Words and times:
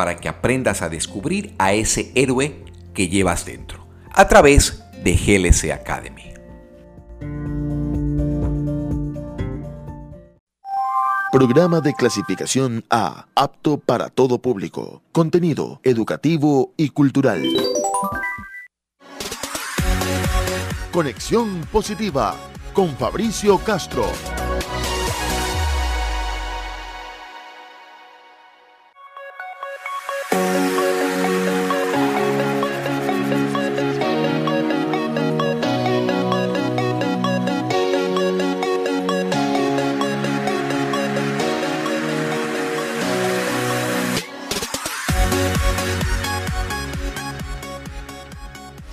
para 0.00 0.16
que 0.16 0.30
aprendas 0.30 0.80
a 0.80 0.88
descubrir 0.88 1.54
a 1.58 1.74
ese 1.74 2.10
héroe 2.14 2.64
que 2.94 3.10
llevas 3.10 3.44
dentro, 3.44 3.86
a 4.10 4.26
través 4.28 4.82
de 5.04 5.12
GLC 5.12 5.72
Academy. 5.72 6.32
Programa 11.30 11.82
de 11.82 11.92
clasificación 11.92 12.82
A, 12.88 13.26
apto 13.34 13.76
para 13.76 14.08
todo 14.08 14.40
público. 14.40 15.02
Contenido 15.12 15.82
educativo 15.82 16.72
y 16.78 16.88
cultural. 16.88 17.42
Conexión 20.90 21.60
positiva 21.70 22.36
con 22.72 22.96
Fabricio 22.96 23.58
Castro. 23.58 24.06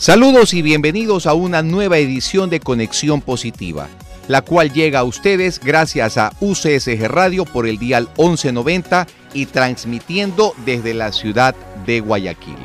Saludos 0.08 0.54
y 0.54 0.62
bienvenidos 0.62 1.28
a 1.28 1.34
una 1.34 1.62
nueva 1.62 1.98
edición 1.98 2.50
de 2.50 2.62
Conexión 2.62 3.20
Positiva, 3.20 3.90
la 4.30 4.42
cual 4.42 4.72
llega 4.72 5.00
a 5.00 5.04
ustedes 5.04 5.60
gracias 5.60 6.18
a 6.18 6.32
UCSG 6.40 7.10
Radio 7.10 7.44
por 7.44 7.68
el 7.68 7.78
dial 7.78 8.08
1190 8.18 9.06
y 9.34 9.48
transmitiendo 9.48 10.54
desde 10.66 10.94
la 10.94 11.12
ciudad 11.12 11.54
de 11.86 12.00
Guayaquil. 12.00 12.56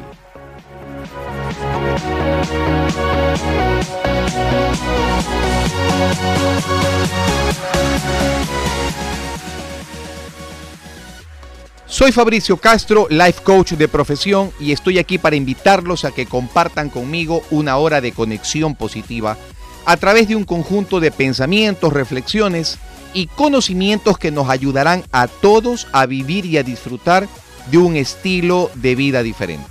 Soy 12.03 12.11
Fabricio 12.11 12.57
Castro, 12.57 13.07
life 13.11 13.45
coach 13.45 13.75
de 13.75 13.87
profesión 13.87 14.51
y 14.59 14.73
estoy 14.73 14.99
aquí 14.99 15.19
para 15.19 15.37
invitarlos 15.37 16.05
a 16.05 16.11
que 16.11 16.27
compartan 16.27 16.91
conmigo 16.91 17.45
una 17.53 17.77
hora 17.77 18.01
de 18.01 18.11
conexión 18.11 18.75
positiva 18.75 19.39
a 19.87 19.97
través 19.97 20.27
de 20.27 20.35
un 20.35 20.43
conjunto 20.43 20.99
de 20.99 21.13
pensamientos, 21.13 21.93
reflexiones 21.93 22.81
y 23.15 23.29
conocimientos 23.29 24.19
que 24.19 24.33
nos 24.33 24.49
ayudarán 24.49 25.05
a 25.13 25.29
todos 25.29 25.87
a 25.93 26.07
vivir 26.07 26.45
y 26.45 26.59
a 26.59 26.65
disfrutar 26.65 27.29
de 27.71 27.79
un 27.79 27.95
estilo 27.95 28.73
de 28.75 28.97
vida 28.97 29.23
diferente. 29.23 29.71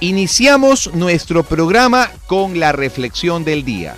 Iniciamos 0.00 0.92
nuestro 0.94 1.44
programa 1.44 2.10
con 2.26 2.58
la 2.58 2.72
reflexión 2.72 3.44
del 3.44 3.64
día. 3.64 3.94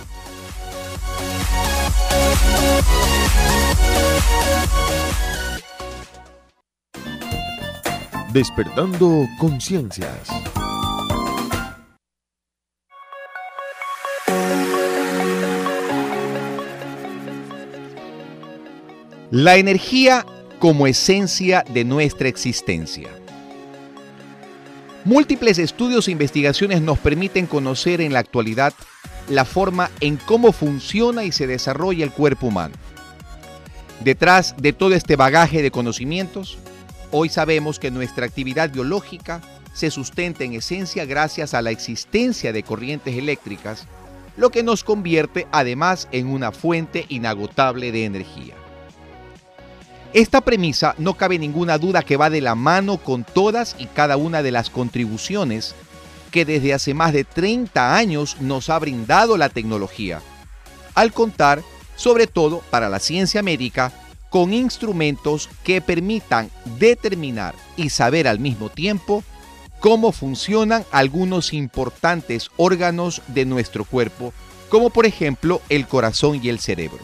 Despertando 8.35 9.29
conciencias. 9.39 10.27
La 19.31 19.55
energía 19.55 20.25
como 20.59 20.85
esencia 20.85 21.63
de 21.69 21.85
nuestra 21.85 22.27
existencia. 22.27 23.07
Múltiples 25.05 25.57
estudios 25.57 26.09
e 26.09 26.11
investigaciones 26.11 26.81
nos 26.81 26.99
permiten 26.99 27.45
conocer 27.45 28.01
en 28.01 28.11
la 28.11 28.19
actualidad 28.19 28.73
la 29.29 29.45
forma 29.45 29.89
en 30.01 30.17
cómo 30.17 30.51
funciona 30.51 31.23
y 31.23 31.31
se 31.31 31.47
desarrolla 31.47 32.03
el 32.03 32.11
cuerpo 32.11 32.47
humano. 32.47 32.75
Detrás 34.01 34.55
de 34.57 34.73
todo 34.73 34.93
este 34.93 35.15
bagaje 35.15 35.61
de 35.61 35.71
conocimientos 35.71 36.57
Hoy 37.17 37.29
sabemos 37.29 37.79
que 37.79 37.91
nuestra 37.91 38.25
actividad 38.25 38.71
biológica 38.71 39.39
se 39.73 39.89
sustenta 39.89 40.43
en 40.43 40.51
esencia 40.51 41.05
gracias 41.05 41.53
a 41.53 41.61
la 41.61 41.71
existencia 41.71 42.51
de 42.51 42.61
corrientes 42.61 43.15
eléctricas, 43.15 43.87
lo 44.35 44.49
que 44.49 44.63
nos 44.63 44.83
convierte 44.83 45.47
además 45.53 46.09
en 46.11 46.27
una 46.27 46.51
fuente 46.51 47.05
inagotable 47.07 47.93
de 47.93 48.03
energía. 48.03 48.55
Esta 50.11 50.41
premisa 50.41 50.93
no 50.97 51.13
cabe 51.13 51.39
ninguna 51.39 51.77
duda 51.77 52.03
que 52.03 52.17
va 52.17 52.29
de 52.29 52.41
la 52.41 52.53
mano 52.53 52.97
con 52.97 53.23
todas 53.23 53.77
y 53.79 53.85
cada 53.85 54.17
una 54.17 54.43
de 54.43 54.51
las 54.51 54.69
contribuciones 54.69 55.73
que 56.31 56.43
desde 56.43 56.73
hace 56.73 56.93
más 56.93 57.13
de 57.13 57.23
30 57.23 57.95
años 57.95 58.41
nos 58.41 58.69
ha 58.69 58.77
brindado 58.77 59.37
la 59.37 59.47
tecnología, 59.47 60.19
al 60.95 61.13
contar, 61.13 61.63
sobre 61.95 62.27
todo 62.27 62.61
para 62.71 62.89
la 62.89 62.99
ciencia 62.99 63.41
médica, 63.41 63.93
con 64.35 64.53
instrumentos 64.53 65.49
que 65.63 65.79
permitan 65.79 66.51
determinar 66.77 67.55
y 67.77 67.89
saber 67.89 68.27
al 68.27 68.37
mismo 68.37 68.67
tiempo 68.67 69.23
cómo 69.79 70.11
funcionan 70.11 70.83
algunos 70.91 71.53
importantes 71.53 72.49
órganos 72.57 73.21
de 73.27 73.45
nuestro 73.45 73.85
cuerpo, 73.85 74.33
como 74.67 74.89
por 74.89 75.05
ejemplo 75.05 75.61
el 75.69 75.87
corazón 75.87 76.41
y 76.43 76.49
el 76.49 76.59
cerebro. 76.59 76.99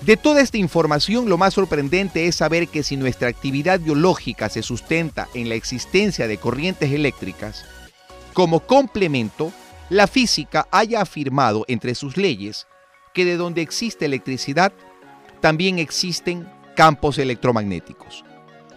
De 0.00 0.16
toda 0.16 0.40
esta 0.40 0.58
información, 0.58 1.28
lo 1.28 1.38
más 1.38 1.54
sorprendente 1.54 2.26
es 2.26 2.34
saber 2.34 2.66
que 2.66 2.82
si 2.82 2.96
nuestra 2.96 3.28
actividad 3.28 3.78
biológica 3.78 4.48
se 4.48 4.64
sustenta 4.64 5.28
en 5.32 5.48
la 5.48 5.54
existencia 5.54 6.26
de 6.26 6.38
corrientes 6.38 6.90
eléctricas, 6.90 7.64
como 8.32 8.66
complemento, 8.66 9.52
la 9.90 10.08
física 10.08 10.66
haya 10.72 11.02
afirmado 11.02 11.64
entre 11.68 11.94
sus 11.94 12.16
leyes 12.16 12.66
que 13.14 13.24
de 13.24 13.36
donde 13.36 13.62
existe 13.62 14.06
electricidad 14.06 14.72
también 15.44 15.78
existen 15.78 16.48
campos 16.74 17.18
electromagnéticos, 17.18 18.24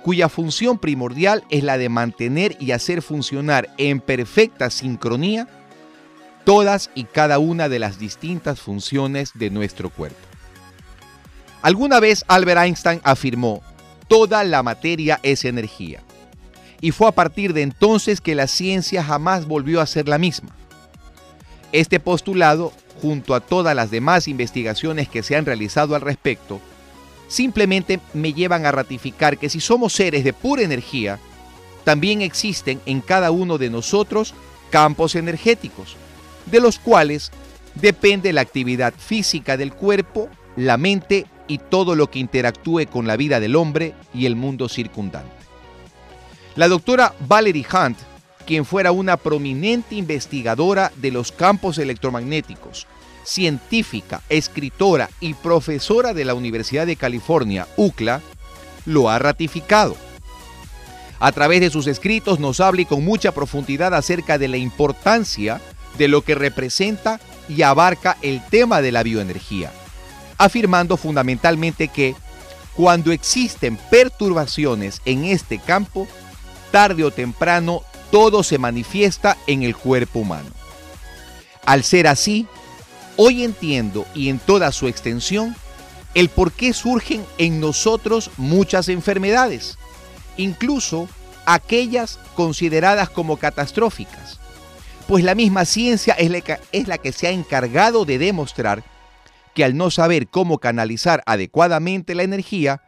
cuya 0.03 0.27
función 0.27 0.77
primordial 0.77 1.45
es 1.49 1.63
la 1.63 1.77
de 1.77 1.87
mantener 1.87 2.57
y 2.59 2.71
hacer 2.71 3.01
funcionar 3.01 3.69
en 3.77 4.01
perfecta 4.01 4.69
sincronía 4.69 5.47
todas 6.43 6.89
y 6.93 7.05
cada 7.05 7.39
una 7.39 7.69
de 7.69 7.79
las 7.79 7.99
distintas 7.99 8.59
funciones 8.59 9.31
de 9.33 9.49
nuestro 9.49 9.89
cuerpo. 9.89 10.19
Alguna 11.61 12.01
vez 12.01 12.25
Albert 12.27 12.59
Einstein 12.59 12.99
afirmó, 13.05 13.61
toda 14.09 14.43
la 14.43 14.61
materia 14.61 15.21
es 15.23 15.45
energía. 15.45 16.01
y 16.81 16.91
fue 16.91 17.07
a 17.07 17.13
partir 17.13 17.53
de 17.53 17.61
entonces 17.61 18.19
que 18.19 18.35
la 18.35 18.47
ciencia 18.47 19.05
jamás 19.05 19.45
volvió 19.45 19.79
a 19.79 19.85
ser 19.85 20.09
la 20.09 20.17
misma. 20.17 20.49
Este 21.71 22.01
postulado, 22.01 22.73
junto 23.01 23.35
a 23.35 23.39
todas 23.39 23.75
las 23.75 23.91
demás 23.91 24.27
investigaciones 24.27 25.09
que 25.09 25.23
se 25.23 25.35
han 25.35 25.45
realizado 25.45 25.95
al 25.95 26.01
respecto, 26.01 26.59
simplemente 27.27 27.99
me 28.13 28.33
llevan 28.33 28.65
a 28.65 28.71
ratificar 28.71 29.37
que 29.37 29.49
si 29.49 29.59
somos 29.59 29.93
seres 29.93 30.23
de 30.23 30.33
pura 30.33 30.63
energía, 30.63 31.19
también 31.83 32.21
existen 32.21 32.81
en 32.85 33.01
cada 33.01 33.31
uno 33.31 33.57
de 33.57 33.69
nosotros 33.69 34.33
campos 34.69 35.15
energéticos, 35.15 35.95
de 36.45 36.59
los 36.59 36.79
cuales 36.79 37.31
depende 37.75 38.33
la 38.33 38.41
actividad 38.41 38.93
física 38.97 39.57
del 39.57 39.73
cuerpo, 39.73 40.29
la 40.55 40.77
mente 40.77 41.25
y 41.47 41.59
todo 41.59 41.95
lo 41.95 42.09
que 42.09 42.19
interactúe 42.19 42.87
con 42.89 43.07
la 43.07 43.15
vida 43.15 43.39
del 43.39 43.55
hombre 43.55 43.93
y 44.13 44.25
el 44.25 44.35
mundo 44.35 44.67
circundante. 44.67 45.31
La 46.55 46.67
doctora 46.67 47.13
Valerie 47.27 47.65
Hunt, 47.71 47.97
quien 48.47 48.65
fuera 48.65 48.91
una 48.91 49.17
prominente 49.17 49.93
investigadora 49.93 50.91
de 50.95 51.11
los 51.11 51.31
campos 51.31 51.77
electromagnéticos, 51.77 52.87
científica, 53.25 54.21
escritora 54.29 55.09
y 55.19 55.33
profesora 55.33 56.13
de 56.13 56.25
la 56.25 56.33
Universidad 56.33 56.87
de 56.87 56.95
California, 56.95 57.67
UCLA, 57.75 58.21
lo 58.85 59.09
ha 59.09 59.19
ratificado. 59.19 59.97
A 61.19 61.31
través 61.33 61.59
de 61.59 61.69
sus 61.69 61.87
escritos 61.87 62.39
nos 62.39 62.61
habla 62.61 62.81
y 62.81 62.85
con 62.85 63.03
mucha 63.03 63.33
profundidad 63.33 63.93
acerca 63.93 64.37
de 64.37 64.47
la 64.47 64.57
importancia 64.57 65.59
de 65.97 66.07
lo 66.07 66.21
que 66.21 66.35
representa 66.35 67.19
y 67.49 67.63
abarca 67.63 68.17
el 68.21 68.41
tema 68.45 68.81
de 68.81 68.93
la 68.93 69.03
bioenergía, 69.03 69.71
afirmando 70.37 70.95
fundamentalmente 70.95 71.89
que 71.89 72.15
cuando 72.75 73.11
existen 73.11 73.77
perturbaciones 73.89 75.01
en 75.03 75.25
este 75.25 75.59
campo, 75.59 76.07
tarde 76.71 77.03
o 77.03 77.11
temprano 77.11 77.81
todo 78.11 78.43
se 78.43 78.57
manifiesta 78.57 79.37
en 79.47 79.63
el 79.63 79.75
cuerpo 79.75 80.19
humano. 80.19 80.49
Al 81.65 81.83
ser 81.83 82.07
así, 82.07 82.47
hoy 83.15 83.43
entiendo 83.43 84.05
y 84.15 84.29
en 84.29 84.39
toda 84.39 84.71
su 84.71 84.87
extensión 84.87 85.55
el 86.13 86.29
por 86.29 86.51
qué 86.51 86.73
surgen 86.73 87.25
en 87.37 87.59
nosotros 87.59 88.31
muchas 88.37 88.89
enfermedades, 88.89 89.77
incluso 90.37 91.07
aquellas 91.45 92.19
consideradas 92.35 93.09
como 93.09 93.37
catastróficas, 93.37 94.39
pues 95.07 95.23
la 95.23 95.35
misma 95.35 95.65
ciencia 95.65 96.13
es 96.15 96.31
la, 96.31 96.41
que, 96.41 96.57
es 96.71 96.87
la 96.87 96.97
que 96.97 97.11
se 97.11 97.27
ha 97.27 97.31
encargado 97.31 98.03
de 98.05 98.17
demostrar 98.17 98.83
que 99.53 99.63
al 99.63 99.75
no 99.75 99.91
saber 99.91 100.27
cómo 100.27 100.59
canalizar 100.59 101.23
adecuadamente 101.25 102.15
la 102.15 102.23
energía, 102.23 102.81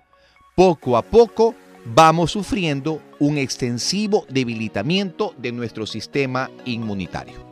poco 0.55 0.97
a 0.97 1.01
poco 1.01 1.55
vamos 1.93 2.31
sufriendo 2.31 3.01
un 3.19 3.37
extensivo 3.37 4.25
debilitamiento 4.29 5.33
de 5.37 5.51
nuestro 5.51 5.85
sistema 5.85 6.49
inmunitario. 6.65 7.49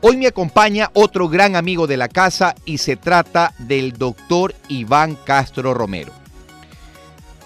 Hoy 0.00 0.16
me 0.16 0.28
acompaña 0.28 0.90
otro 0.94 1.28
gran 1.28 1.56
amigo 1.56 1.86
de 1.86 1.96
la 1.96 2.08
casa 2.08 2.54
y 2.64 2.78
se 2.78 2.96
trata 2.96 3.52
del 3.58 3.94
doctor 3.94 4.54
Iván 4.68 5.16
Castro 5.24 5.74
Romero. 5.74 6.12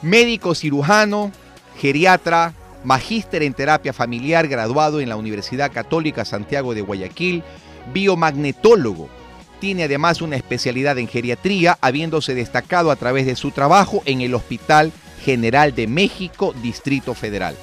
Médico 0.02 0.54
cirujano, 0.54 1.32
geriatra, 1.78 2.52
magíster 2.84 3.43
en 3.43 3.55
terapia 3.55 3.93
familiar, 3.93 4.49
graduado 4.49 5.00
en 5.00 5.08
la 5.08 5.17
Universidad 5.17 5.73
Católica 5.73 6.25
Santiago 6.25 6.75
de 6.75 6.82
Guayaquil, 6.82 7.43
biomagnetólogo. 7.93 9.08
Tiene 9.61 9.84
además 9.84 10.23
una 10.23 10.37
especialidad 10.37 10.99
en 10.99 11.08
geriatría, 11.08 11.79
habiéndose 11.81 12.34
destacado 12.34 12.90
a 12.90 12.96
través 12.96 13.26
de 13.26 13.37
su 13.37 13.52
trabajo 13.52 14.02
en 14.06 14.20
el 14.20 14.34
Hospital 14.34 14.93
General 15.25 15.75
de 15.75 15.87
México, 15.87 16.55
Distrito 16.62 17.14
Federal. 17.14 17.56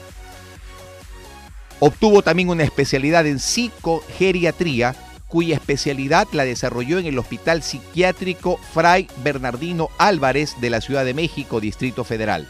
Obtuvo 1.81 2.21
también 2.21 2.49
una 2.49 2.63
especialidad 2.63 3.25
en 3.25 3.39
psicogeriatría, 3.39 4.95
cuya 5.27 5.55
especialidad 5.55 6.27
la 6.31 6.43
desarrolló 6.43 6.99
en 6.99 7.05
el 7.05 7.19
Hospital 7.19 7.63
Psiquiátrico 7.63 8.57
Fray 8.73 9.07
Bernardino 9.23 9.89
Álvarez 9.97 10.55
de 10.59 10.69
la 10.69 10.81
Ciudad 10.81 11.05
de 11.05 11.13
México, 11.13 11.61
Distrito 11.61 12.03
Federal. 12.03 12.47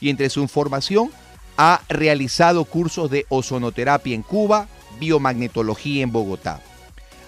Y 0.00 0.08
entre 0.08 0.30
su 0.30 0.46
formación 0.48 1.10
ha 1.56 1.82
realizado 1.88 2.64
cursos 2.64 3.10
de 3.10 3.26
ozonoterapia 3.28 4.14
en 4.14 4.22
Cuba, 4.22 4.68
biomagnetología 4.98 6.02
en 6.02 6.12
Bogotá. 6.12 6.60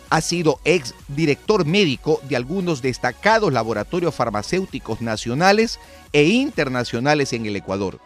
Ha 0.08 0.20
sido 0.20 0.60
ex 0.64 0.94
director 1.08 1.64
médico 1.64 2.20
de 2.28 2.36
algunos 2.36 2.80
destacados 2.80 3.52
laboratorios 3.52 4.14
farmacéuticos 4.14 5.00
nacionales 5.00 5.80
e 6.12 6.24
internacionales 6.24 7.32
en 7.32 7.46
el 7.46 7.56
Ecuador 7.56 7.98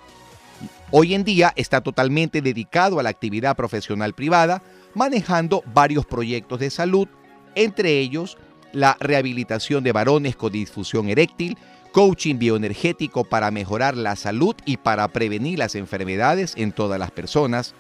Hoy 0.92 1.14
en 1.14 1.22
día 1.22 1.52
está 1.54 1.80
totalmente 1.82 2.42
dedicado 2.42 2.98
a 2.98 3.04
la 3.04 3.10
actividad 3.10 3.56
profesional 3.56 4.12
privada, 4.12 4.62
manejando 4.94 5.62
varios 5.72 6.04
proyectos 6.04 6.58
de 6.58 6.70
salud, 6.70 7.06
entre 7.54 8.00
ellos 8.00 8.38
la 8.72 8.96
rehabilitación 8.98 9.84
de 9.84 9.92
varones 9.92 10.34
con 10.34 10.50
disfusión 10.50 11.08
eréctil, 11.08 11.56
coaching 11.92 12.38
bioenergético 12.38 13.24
para 13.24 13.50
mejorar 13.50 13.96
la 13.96 14.16
salud 14.16 14.54
y 14.64 14.76
para 14.76 15.08
prevenir 15.08 15.58
las 15.58 15.74
enfermedades 15.74 16.54
en 16.56 16.72
todas 16.72 16.98
las 16.98 17.10
personas. 17.10 17.74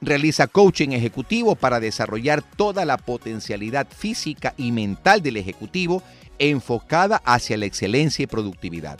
Realiza 0.00 0.46
coaching 0.46 0.90
ejecutivo 0.90 1.54
para 1.54 1.80
desarrollar 1.80 2.42
toda 2.42 2.84
la 2.84 2.96
potencialidad 2.98 3.86
física 3.88 4.54
y 4.56 4.72
mental 4.72 5.22
del 5.22 5.36
ejecutivo 5.36 6.02
enfocada 6.38 7.22
hacia 7.24 7.56
la 7.56 7.66
excelencia 7.66 8.24
y 8.24 8.26
productividad 8.26 8.98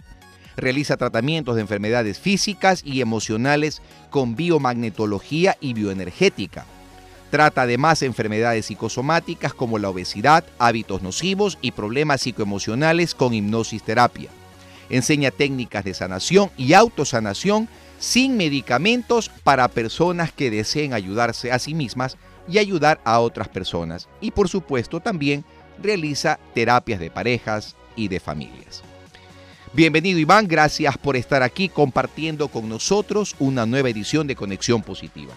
realiza 0.57 0.97
tratamientos 0.97 1.57
de 1.57 1.63
enfermedades 1.63 2.19
físicas 2.19 2.83
y 2.85 3.01
emocionales 3.01 3.83
con 4.11 4.37
biomagnetología 4.37 5.57
y 5.61 5.75
bioenergética. 5.75 6.65
Trata 7.35 7.63
además 7.63 8.03
enfermedades 8.03 8.67
psicosomáticas 8.67 9.53
como 9.53 9.81
la 9.81 9.89
obesidad, 9.89 10.45
hábitos 10.61 11.03
nocivos 11.03 11.59
y 11.61 11.73
problemas 11.73 12.21
psicoemocionales 12.21 13.13
con 13.17 13.35
hipnosis 13.35 13.83
terapia. 13.83 14.31
Enseña 14.89 15.33
técnicas 15.33 15.83
de 15.83 15.95
sanación 15.95 16.53
y 16.57 16.75
autosanación 16.75 17.69
sin 17.99 18.37
medicamentos 18.37 19.33
para 19.43 19.67
personas 19.67 20.31
que 20.31 20.49
deseen 20.49 20.93
ayudarse 20.93 21.51
a 21.51 21.59
sí 21.59 21.75
mismas 21.75 22.19
y 22.49 22.59
ayudar 22.59 23.01
a 23.03 23.19
otras 23.19 23.49
personas. 23.49 24.09
Y 24.21 24.31
por 24.31 24.49
supuesto 24.49 25.01
también 25.01 25.45
realiza 25.83 26.39
terapias 26.55 27.01
de 27.01 27.11
parejas 27.11 27.75
y 27.97 28.07
de 28.07 28.21
familias. 28.21 28.85
Bienvenido 29.73 30.21
Iván, 30.21 30.47
gracias 30.47 30.97
por 30.99 31.17
estar 31.17 31.43
aquí 31.43 31.69
compartiendo 31.69 32.47
con 32.47 32.69
nosotros 32.69 33.35
una 33.41 33.67
nueva 33.67 33.91
edición 33.91 34.29
de 34.29 34.37
Conexión 34.37 34.83
Positiva. 34.83 35.35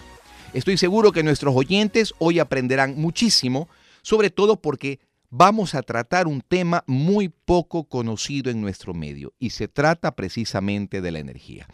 Estoy 0.54 0.78
seguro 0.78 1.12
que 1.12 1.22
nuestros 1.22 1.54
oyentes 1.54 2.14
hoy 2.18 2.38
aprenderán 2.38 2.96
muchísimo, 2.96 3.68
sobre 4.00 4.30
todo 4.30 4.56
porque 4.56 4.98
vamos 5.28 5.74
a 5.74 5.82
tratar 5.82 6.26
un 6.26 6.40
tema 6.40 6.84
muy 6.86 7.28
poco 7.28 7.84
conocido 7.84 8.50
en 8.50 8.62
nuestro 8.62 8.94
medio 8.94 9.34
y 9.38 9.50
se 9.50 9.68
trata 9.68 10.16
precisamente 10.16 11.02
de 11.02 11.12
la 11.12 11.18
energía. 11.18 11.66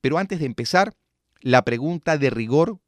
Pero 0.00 0.16
antes 0.16 0.40
de 0.40 0.46
empezar, 0.46 0.94
la 1.40 1.62
pregunta 1.62 2.16
de 2.16 2.30
rigor 2.30 2.78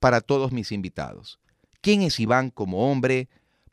para 0.00 0.20
todos 0.20 0.50
mis 0.50 0.72
invitados. 0.72 1.38
¿Quién 1.80 2.02
es 2.02 2.18
Iván 2.18 2.50
como 2.50 2.90
hombre, 2.90 3.28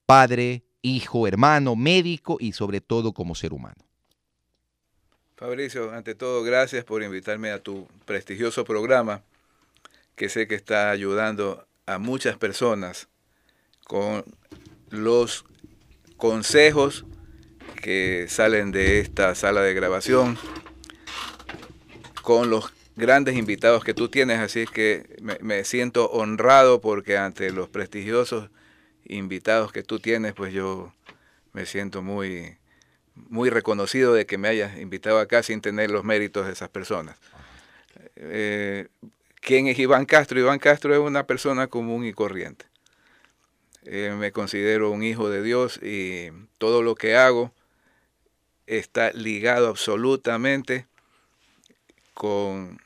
padre, 0.05 0.65
hijo, 0.83 1.27
hermano, 1.27 1.75
médico 1.75 2.37
y 2.39 2.51
sobre 2.51 2.79
todo 2.79 3.13
como 3.13 3.33
ser 3.33 3.53
humano? 3.53 3.83
Fabricio, 5.35 5.91
ante 5.91 6.13
todo, 6.13 6.43
gracias 6.43 6.83
por 6.85 7.01
invitarme 7.01 7.51
a 7.51 7.61
tu 7.61 7.87
prestigioso 8.05 8.65
programa, 8.65 9.23
que 10.17 10.27
sé 10.29 10.47
que 10.47 10.55
está 10.55 10.89
ayudando 10.89 11.67
a 11.85 11.99
muchas 11.99 12.37
personas 12.37 13.07
con 13.85 14.25
los 14.89 15.45
consejos 16.17 17.05
que 17.81 18.25
salen 18.27 18.71
de 18.71 18.99
esta 18.99 19.35
sala 19.35 19.61
de 19.61 19.75
grabación, 19.75 20.37
con 22.23 22.49
los 22.49 22.73
grandes 22.95 23.37
invitados 23.37 23.83
que 23.83 23.93
tú 23.93 24.09
tienes, 24.09 24.39
así 24.39 24.65
que 24.65 25.15
me, 25.21 25.37
me 25.41 25.63
siento 25.63 26.09
honrado 26.09 26.81
porque 26.81 27.17
ante 27.17 27.51
los 27.51 27.69
prestigiosos 27.69 28.49
invitados 29.05 29.71
que 29.71 29.83
tú 29.83 29.99
tienes, 29.99 30.33
pues 30.33 30.51
yo 30.51 30.93
me 31.53 31.65
siento 31.65 32.01
muy 32.01 32.57
muy 33.29 33.49
reconocido 33.49 34.13
de 34.13 34.25
que 34.25 34.37
me 34.37 34.47
hayas 34.47 34.77
invitado 34.77 35.19
acá 35.19 35.43
sin 35.43 35.61
tener 35.61 35.89
los 35.89 36.03
méritos 36.03 36.45
de 36.45 36.53
esas 36.53 36.69
personas. 36.69 37.17
Eh, 38.15 38.87
¿Quién 39.41 39.67
es 39.67 39.79
Iván 39.79 40.05
Castro? 40.05 40.39
Iván 40.39 40.59
Castro 40.59 40.93
es 40.93 40.99
una 40.99 41.25
persona 41.25 41.67
común 41.67 42.05
y 42.05 42.13
corriente. 42.13 42.65
Eh, 43.83 44.13
me 44.17 44.31
considero 44.31 44.91
un 44.91 45.03
hijo 45.03 45.29
de 45.29 45.41
Dios 45.41 45.79
y 45.81 46.29
todo 46.57 46.81
lo 46.81 46.95
que 46.95 47.15
hago 47.15 47.53
está 48.65 49.11
ligado 49.11 49.69
absolutamente 49.69 50.87
con 52.13 52.79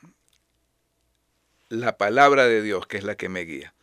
la 1.68 1.96
palabra 1.96 2.46
de 2.46 2.62
Dios, 2.62 2.86
que 2.86 2.98
es 2.98 3.04
la 3.04 3.16
que 3.16 3.28
me 3.28 3.40
guía. 3.40 3.74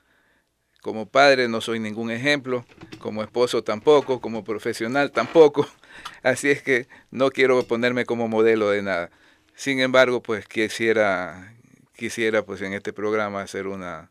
Como 0.82 1.10
padre 1.10 1.50
no 1.50 1.60
soy 1.60 1.80
ningún 1.80 2.10
ejemplo, 2.10 2.66
como 3.00 3.22
esposo 3.22 3.64
tampoco, 3.64 4.22
como 4.22 4.44
profesional 4.46 5.12
tampoco. 5.12 5.68
Así 6.24 6.50
es 6.50 6.62
que 6.62 6.88
no 7.12 7.32
quiero 7.32 7.62
ponerme 7.64 8.06
como 8.06 8.28
modelo 8.28 8.70
de 8.70 8.82
nada. 8.82 9.10
Sin 9.56 9.82
embargo, 9.82 10.22
pues 10.24 10.48
quisiera, 10.48 11.54
quisiera 12.00 12.46
pues 12.46 12.62
en 12.62 12.74
este 12.74 12.94
programa 12.94 13.42
hacer 13.42 13.68
una, 13.68 14.10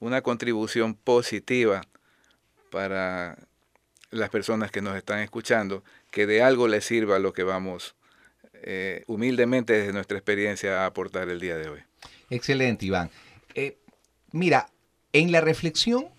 una 0.00 0.20
contribución 0.20 0.94
positiva 0.94 1.80
para 2.70 3.38
las 4.10 4.28
personas 4.28 4.70
que 4.70 4.82
nos 4.82 4.94
están 4.96 5.20
escuchando, 5.20 5.82
que 6.10 6.26
de 6.26 6.42
algo 6.42 6.68
les 6.68 6.84
sirva 6.84 7.18
lo 7.18 7.32
que 7.32 7.42
vamos 7.42 7.96
eh, 8.52 9.02
humildemente 9.06 9.72
desde 9.72 9.94
nuestra 9.94 10.18
experiencia 10.18 10.82
a 10.82 10.86
aportar 10.86 11.30
el 11.30 11.40
día 11.40 11.56
de 11.56 11.70
hoy. 11.70 11.80
Excelente, 12.28 12.84
Iván. 12.84 13.10
Eh, 13.54 13.78
mira, 14.30 14.68
en 15.14 15.32
la 15.32 15.40
reflexión 15.40 16.10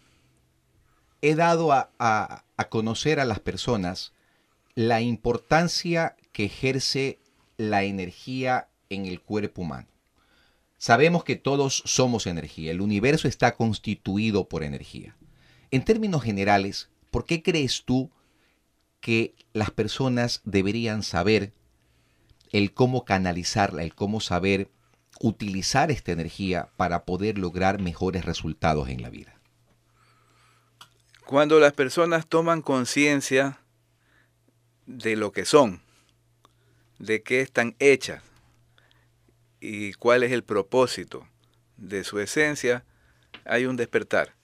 he 1.22 1.36
dado 1.36 1.72
a, 1.72 1.92
a 2.00 2.70
conocer 2.70 3.20
a 3.20 3.26
las 3.26 3.40
personas 3.40 4.14
la 4.74 5.02
importancia 5.02 6.16
que 6.32 6.46
ejerce 6.46 7.20
la 7.58 7.84
energía 7.84 8.68
en 8.90 9.06
el 9.06 9.22
cuerpo 9.22 9.62
humano. 9.62 9.93
Sabemos 10.84 11.24
que 11.24 11.38
todos 11.38 11.82
somos 11.86 12.28
energía, 12.28 12.72
el 12.72 12.82
universo 12.82 13.30
está 13.30 13.56
constituido 13.56 14.50
por 14.50 14.64
energía. 14.64 15.16
En 15.72 15.86
términos 15.86 16.22
generales, 16.22 16.90
¿por 17.10 17.24
qué 17.24 17.42
crees 17.42 17.86
tú 17.86 18.12
que 19.00 19.34
las 19.54 19.72
personas 19.72 20.42
deberían 20.44 21.02
saber 21.02 21.54
el 22.52 22.74
cómo 22.74 23.06
canalizarla, 23.06 23.84
el 23.84 23.96
cómo 23.96 24.20
saber 24.20 24.72
utilizar 25.22 25.90
esta 25.90 26.12
energía 26.12 26.68
para 26.76 27.06
poder 27.06 27.38
lograr 27.38 27.80
mejores 27.80 28.26
resultados 28.26 28.90
en 28.90 29.02
la 29.02 29.10
vida? 29.10 29.40
Cuando 31.26 31.62
las 31.62 31.72
personas 31.72 32.28
toman 32.28 32.62
conciencia 32.62 33.58
de 34.86 35.16
lo 35.16 35.32
que 35.32 35.46
son, 35.46 35.82
de 37.00 37.24
qué 37.24 37.40
están 37.40 37.74
hechas 37.80 38.22
y 39.66 39.94
cuál 39.94 40.24
es 40.24 40.34
el 40.34 40.44
propósito 40.44 41.26
de 41.78 42.04
su 42.04 42.20
esencia, 42.20 42.84
hay 43.46 43.66
un 43.66 43.78
despertar. 43.78 44.36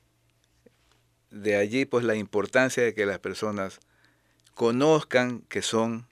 De 1.29 1.57
allí 1.57 1.83
pues 1.83 2.05
la 2.05 2.15
importancia 2.15 2.81
de 2.83 2.93
que 2.93 3.05
las 3.05 3.19
personas 3.19 3.81
conozcan 4.53 5.41
que 5.49 5.61
son, 5.61 6.07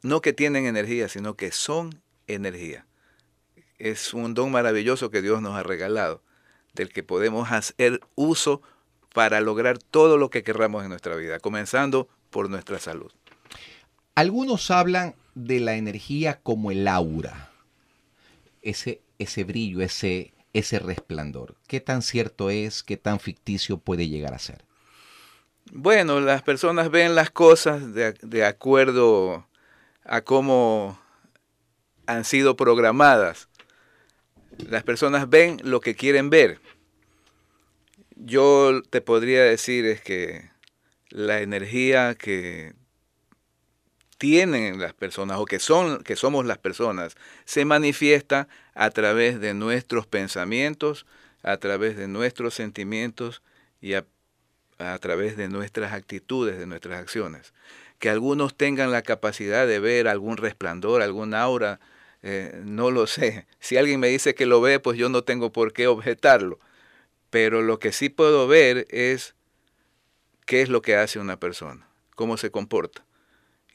no 0.00 0.22
que 0.22 0.32
tienen 0.32 0.64
energía, 0.64 1.10
sino 1.10 1.34
que 1.34 1.52
son 1.52 2.00
energía. 2.26 2.86
Es 3.78 4.14
un 4.14 4.32
don 4.32 4.50
maravilloso 4.50 5.10
que 5.10 5.20
Dios 5.20 5.42
nos 5.42 5.54
ha 5.54 5.62
regalado, 5.62 6.22
del 6.72 6.94
que 6.94 7.02
podemos 7.02 7.52
hacer 7.52 8.00
uso 8.14 8.62
para 9.12 9.42
lograr 9.42 9.76
todo 9.76 10.16
lo 10.16 10.30
que 10.30 10.42
querramos 10.42 10.84
en 10.84 10.88
nuestra 10.88 11.16
vida, 11.16 11.38
comenzando 11.38 12.08
por 12.30 12.48
nuestra 12.48 12.78
salud. 12.78 13.12
Algunos 14.14 14.70
hablan 14.70 15.14
de 15.34 15.60
la 15.60 15.74
energía 15.74 16.40
como 16.42 16.70
el 16.70 16.88
aura, 16.88 17.52
ese, 18.66 19.00
ese 19.18 19.44
brillo, 19.44 19.80
ese, 19.80 20.34
ese 20.52 20.78
resplandor. 20.78 21.56
¿Qué 21.68 21.80
tan 21.80 22.02
cierto 22.02 22.50
es? 22.50 22.82
¿Qué 22.82 22.96
tan 22.96 23.20
ficticio 23.20 23.78
puede 23.78 24.08
llegar 24.08 24.34
a 24.34 24.38
ser? 24.38 24.64
Bueno, 25.72 26.20
las 26.20 26.42
personas 26.42 26.90
ven 26.90 27.14
las 27.14 27.30
cosas 27.30 27.94
de, 27.94 28.12
de 28.22 28.44
acuerdo 28.44 29.46
a 30.04 30.20
cómo 30.20 30.98
han 32.06 32.24
sido 32.24 32.56
programadas. 32.56 33.48
Las 34.58 34.82
personas 34.82 35.28
ven 35.28 35.60
lo 35.62 35.80
que 35.80 35.94
quieren 35.94 36.30
ver. 36.30 36.60
Yo 38.16 38.82
te 38.90 39.00
podría 39.00 39.42
decir 39.42 39.84
es 39.86 40.00
que 40.00 40.50
la 41.10 41.40
energía 41.40 42.14
que 42.14 42.74
tienen 44.18 44.80
las 44.80 44.94
personas 44.94 45.38
o 45.38 45.44
que 45.44 45.58
son 45.58 46.02
que 46.02 46.16
somos 46.16 46.46
las 46.46 46.58
personas 46.58 47.16
se 47.44 47.64
manifiesta 47.64 48.48
a 48.74 48.90
través 48.90 49.40
de 49.40 49.54
nuestros 49.54 50.06
pensamientos, 50.06 51.06
a 51.42 51.56
través 51.58 51.96
de 51.96 52.08
nuestros 52.08 52.54
sentimientos 52.54 53.42
y 53.80 53.94
a, 53.94 54.04
través 55.00 55.36
de 55.36 55.48
nuestras 55.48 55.92
actitudes, 55.92 56.58
de 56.58 56.66
nuestras 56.66 57.00
acciones. 57.00 57.54
Que 57.98 58.10
algunos 58.10 58.56
tengan 58.56 58.90
la 58.90 59.02
capacidad 59.02 59.66
de 59.66 59.80
ver 59.80 60.08
algún 60.08 60.36
resplandor, 60.36 61.00
algún 61.00 61.32
aura, 61.32 61.80
eh, 62.22 62.60
no 62.64 62.90
lo 62.90 63.06
sé. 63.06 63.46
Si 63.58 63.78
alguien 63.78 64.00
me 64.00 64.08
dice 64.08 64.34
que 64.34 64.44
lo 64.44 64.60
ve, 64.60 64.80
pues 64.80 64.98
yo 64.98 65.08
no 65.08 65.24
tengo 65.24 65.50
por 65.50 65.72
qué 65.72 65.86
objetarlo. 65.86 66.58
Pero 67.30 67.62
lo 67.62 67.78
que 67.78 67.92
sí 67.92 68.10
puedo 68.10 68.46
ver 68.46 68.86
es 68.90 69.34
qué 70.44 70.60
es 70.60 70.68
lo 70.68 70.82
que 70.82 70.96
hace 70.96 71.18
una 71.18 71.38
persona, 71.38 71.88
cómo 72.14 72.36
se 72.36 72.50
comporta 72.50 73.06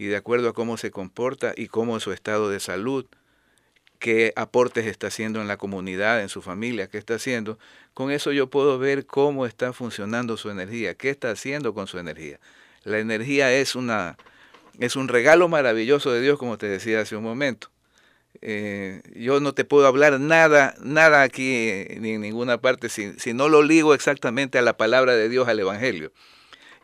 y 0.01 0.08
de 0.08 0.15
acuerdo 0.15 0.50
a 0.50 0.53
cómo 0.53 0.77
se 0.77 0.89
comporta 0.89 1.53
y 1.55 1.67
cómo 1.67 1.96
es 1.96 2.01
su 2.01 2.12
estado 2.12 2.50
de 2.50 2.60
salud, 2.60 3.05
qué 4.00 4.34
aportes 4.36 4.88
está 4.88 5.05
haciendo 5.05 5.41
en 5.41 5.48
la 5.48 5.58
comunidad, 5.58 6.24
en 6.24 6.29
su 6.29 6.41
familia, 6.41 6.88
qué 6.88 6.98
está 6.98 7.13
haciendo, 7.13 7.60
con 7.93 8.10
eso 8.10 8.31
yo 8.31 8.50
puedo 8.50 8.79
ver 8.79 9.05
cómo 9.05 9.46
está 9.46 9.74
funcionando 9.74 10.38
su 10.38 10.50
energía, 10.50 10.96
qué 10.96 11.12
está 11.12 11.29
haciendo 11.29 11.75
con 11.75 11.86
su 11.86 12.00
energía. 12.00 12.39
La 12.84 12.98
energía 12.98 13.53
es, 13.53 13.75
una, 13.75 14.17
es 14.79 14.96
un 14.96 15.08
regalo 15.08 15.48
maravilloso 15.50 16.12
de 16.12 16.22
Dios, 16.22 16.39
como 16.39 16.58
te 16.58 16.65
decía 16.65 17.01
hace 17.01 17.15
un 17.15 17.24
momento. 17.24 17.70
Eh, 18.41 19.03
yo 19.13 19.39
no 19.39 19.53
te 19.53 19.65
puedo 19.65 19.86
hablar 19.86 20.20
nada, 20.20 20.74
nada 20.81 21.22
aquí 21.22 21.86
ni 22.00 22.13
en 22.13 22.22
ninguna 22.22 22.60
parte 22.60 22.89
si, 22.89 23.13
si 23.20 23.36
no 23.36 23.50
lo 23.50 23.62
ligo 23.62 23.93
exactamente 23.93 24.58
a 24.58 24.63
la 24.63 24.77
palabra 24.77 25.15
de 25.15 25.29
Dios, 25.29 25.48
al 25.48 25.60
Evangelio. 25.60 26.12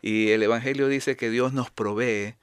Y 0.02 0.30
el 0.30 0.44
Evangelio 0.44 0.86
dice 0.86 1.16
que 1.16 1.30
Dios 1.30 1.52
nos 1.52 1.72
provee 1.72 2.36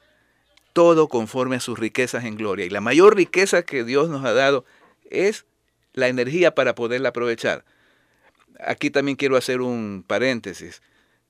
todo 0.76 1.08
conforme 1.08 1.56
a 1.56 1.62
sus 1.62 1.80
riquezas 1.80 2.26
en 2.26 2.36
gloria. 2.36 2.66
Y 2.66 2.70
la 2.70 2.82
mayor 2.82 3.16
riqueza 3.16 3.64
que 3.64 3.86
Dios 3.86 4.10
nos 4.10 4.26
ha 4.26 4.34
dado 4.34 4.66
es 5.10 5.46
la 5.94 6.10
energía 6.10 6.54
para 6.54 6.76
poderla 6.76 7.10
aprovechar. 7.10 7.64
Aquí 8.60 8.90
también 8.90 9.16
quiero 9.16 9.38
hacer 9.38 9.62
un 9.62 10.04
paréntesis. 10.06 10.82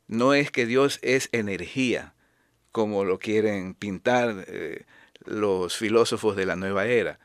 No 0.08 0.34
es 0.34 0.50
que 0.50 0.66
Dios 0.66 0.98
es 1.04 1.30
energía, 1.32 2.16
como 2.72 3.06
lo 3.06 3.20
quieren 3.20 3.76
pintar 3.76 4.46
eh, 4.48 4.86
los 5.26 5.78
filósofos 5.78 6.36
de 6.36 6.48
la 6.48 6.56
nueva 6.56 6.88
era. 6.88 7.20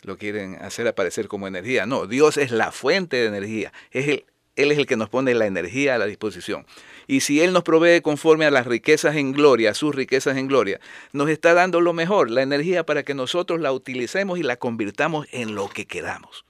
Lo 0.00 0.16
quieren 0.16 0.56
hacer 0.62 0.88
aparecer 0.88 1.28
como 1.28 1.46
energía. 1.46 1.84
No, 1.84 2.06
Dios 2.06 2.38
es 2.38 2.52
la 2.52 2.72
fuente 2.72 3.18
de 3.18 3.26
energía. 3.26 3.74
Es 3.90 4.08
el, 4.08 4.24
él 4.56 4.72
es 4.72 4.78
el 4.78 4.86
que 4.86 4.96
nos 4.96 5.08
pone 5.08 5.34
la 5.34 5.46
energía 5.46 5.94
a 5.94 5.98
la 5.98 6.06
disposición. 6.06 6.66
Y 7.06 7.20
si 7.20 7.40
Él 7.40 7.52
nos 7.52 7.62
provee 7.62 8.00
conforme 8.00 8.46
a 8.46 8.50
las 8.50 8.66
riquezas 8.66 9.14
en 9.16 9.32
gloria, 9.32 9.70
a 9.70 9.74
sus 9.74 9.94
riquezas 9.94 10.36
en 10.36 10.48
gloria, 10.48 10.80
nos 11.12 11.28
está 11.28 11.54
dando 11.54 11.80
lo 11.80 11.92
mejor, 11.92 12.30
la 12.30 12.42
energía 12.42 12.84
para 12.84 13.04
que 13.04 13.14
nosotros 13.14 13.60
la 13.60 13.72
utilicemos 13.72 14.38
y 14.38 14.42
la 14.42 14.56
convirtamos 14.56 15.26
en 15.30 15.54
lo 15.54 15.68
que 15.68 15.86
queramos. 15.86 16.44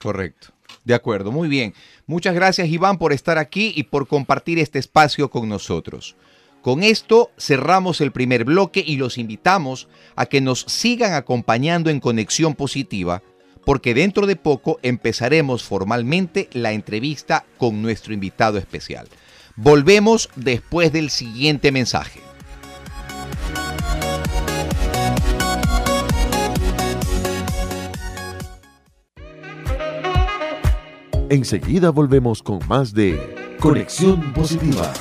Correcto. 0.00 0.48
De 0.84 0.94
acuerdo, 0.94 1.30
muy 1.30 1.48
bien. 1.48 1.74
Muchas 2.06 2.34
gracias 2.34 2.68
Iván 2.68 2.98
por 2.98 3.12
estar 3.12 3.38
aquí 3.38 3.72
y 3.76 3.84
por 3.84 4.08
compartir 4.08 4.58
este 4.58 4.78
espacio 4.80 5.30
con 5.30 5.48
nosotros. 5.48 6.16
Con 6.60 6.82
esto 6.82 7.30
cerramos 7.38 8.00
el 8.00 8.12
primer 8.12 8.44
bloque 8.44 8.82
y 8.86 8.96
los 8.96 9.18
invitamos 9.18 9.88
a 10.16 10.26
que 10.26 10.40
nos 10.40 10.60
sigan 10.60 11.14
acompañando 11.14 11.90
en 11.90 12.00
Conexión 12.00 12.54
Positiva, 12.54 13.22
porque 13.64 13.94
dentro 13.94 14.26
de 14.26 14.36
poco 14.36 14.78
empezaremos 14.82 15.62
formalmente 15.62 16.48
la 16.52 16.72
entrevista 16.72 17.44
con 17.58 17.82
nuestro 17.82 18.12
invitado 18.12 18.58
especial. 18.58 19.08
Volvemos 19.56 20.28
después 20.36 20.92
del 20.92 21.10
siguiente 21.10 21.72
mensaje. 21.72 22.20
Enseguida 31.28 31.90
volvemos 31.90 32.42
con 32.42 32.58
más 32.68 32.92
de 32.92 33.18
Conexión 33.58 34.34
Positiva. 34.34 34.92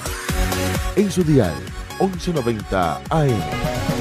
En 0.95 1.11
su 1.11 1.23
dial 1.23 1.55
1190 1.99 3.01
AM. 3.09 4.00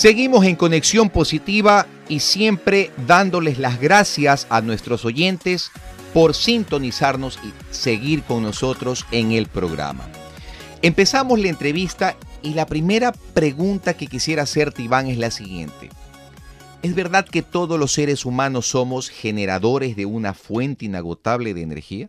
Seguimos 0.00 0.46
en 0.46 0.56
conexión 0.56 1.10
positiva 1.10 1.86
y 2.08 2.20
siempre 2.20 2.90
dándoles 3.06 3.58
las 3.58 3.78
gracias 3.78 4.46
a 4.48 4.62
nuestros 4.62 5.04
oyentes 5.04 5.70
por 6.14 6.34
sintonizarnos 6.34 7.38
y 7.44 7.52
seguir 7.70 8.22
con 8.22 8.42
nosotros 8.42 9.04
en 9.10 9.32
el 9.32 9.46
programa. 9.46 10.08
Empezamos 10.80 11.38
la 11.38 11.48
entrevista 11.48 12.16
y 12.42 12.54
la 12.54 12.64
primera 12.64 13.12
pregunta 13.12 13.92
que 13.92 14.06
quisiera 14.06 14.44
hacerte, 14.44 14.80
Iván, 14.80 15.06
es 15.08 15.18
la 15.18 15.30
siguiente. 15.30 15.90
¿Es 16.80 16.94
verdad 16.94 17.28
que 17.28 17.42
todos 17.42 17.78
los 17.78 17.92
seres 17.92 18.24
humanos 18.24 18.68
somos 18.68 19.10
generadores 19.10 19.96
de 19.96 20.06
una 20.06 20.32
fuente 20.32 20.86
inagotable 20.86 21.52
de 21.52 21.60
energía? 21.60 22.08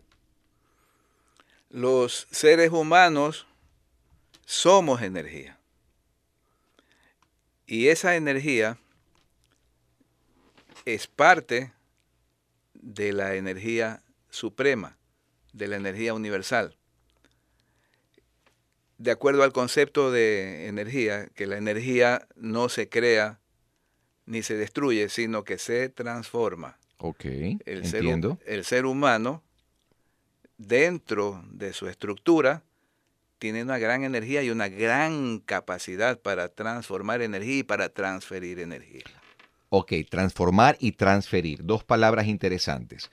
Los 1.68 2.26
seres 2.30 2.72
humanos 2.72 3.46
somos 4.46 5.02
energía. 5.02 5.58
Y 7.72 7.88
esa 7.88 8.16
energía 8.16 8.76
es 10.84 11.06
parte 11.06 11.72
de 12.74 13.14
la 13.14 13.34
energía 13.34 14.02
suprema, 14.28 14.98
de 15.54 15.68
la 15.68 15.76
energía 15.76 16.12
universal. 16.12 16.76
De 18.98 19.10
acuerdo 19.10 19.42
al 19.42 19.54
concepto 19.54 20.10
de 20.10 20.66
energía, 20.66 21.28
que 21.34 21.46
la 21.46 21.56
energía 21.56 22.28
no 22.36 22.68
se 22.68 22.90
crea 22.90 23.40
ni 24.26 24.42
se 24.42 24.54
destruye, 24.54 25.08
sino 25.08 25.42
que 25.42 25.56
se 25.56 25.88
transforma. 25.88 26.78
Ok, 26.98 27.24
El, 27.24 27.86
entiendo. 27.86 28.38
Ser, 28.44 28.52
el 28.52 28.64
ser 28.66 28.84
humano, 28.84 29.42
dentro 30.58 31.42
de 31.50 31.72
su 31.72 31.88
estructura, 31.88 32.64
tiene 33.42 33.64
una 33.64 33.78
gran 33.78 34.04
energía 34.04 34.40
y 34.44 34.50
una 34.50 34.68
gran 34.68 35.40
capacidad 35.40 36.20
para 36.20 36.46
transformar 36.48 37.22
energía 37.22 37.58
y 37.58 37.62
para 37.64 37.88
transferir 37.88 38.60
energía. 38.60 39.02
Ok, 39.68 39.94
transformar 40.08 40.76
y 40.78 40.92
transferir, 40.92 41.64
dos 41.64 41.82
palabras 41.82 42.28
interesantes. 42.28 43.10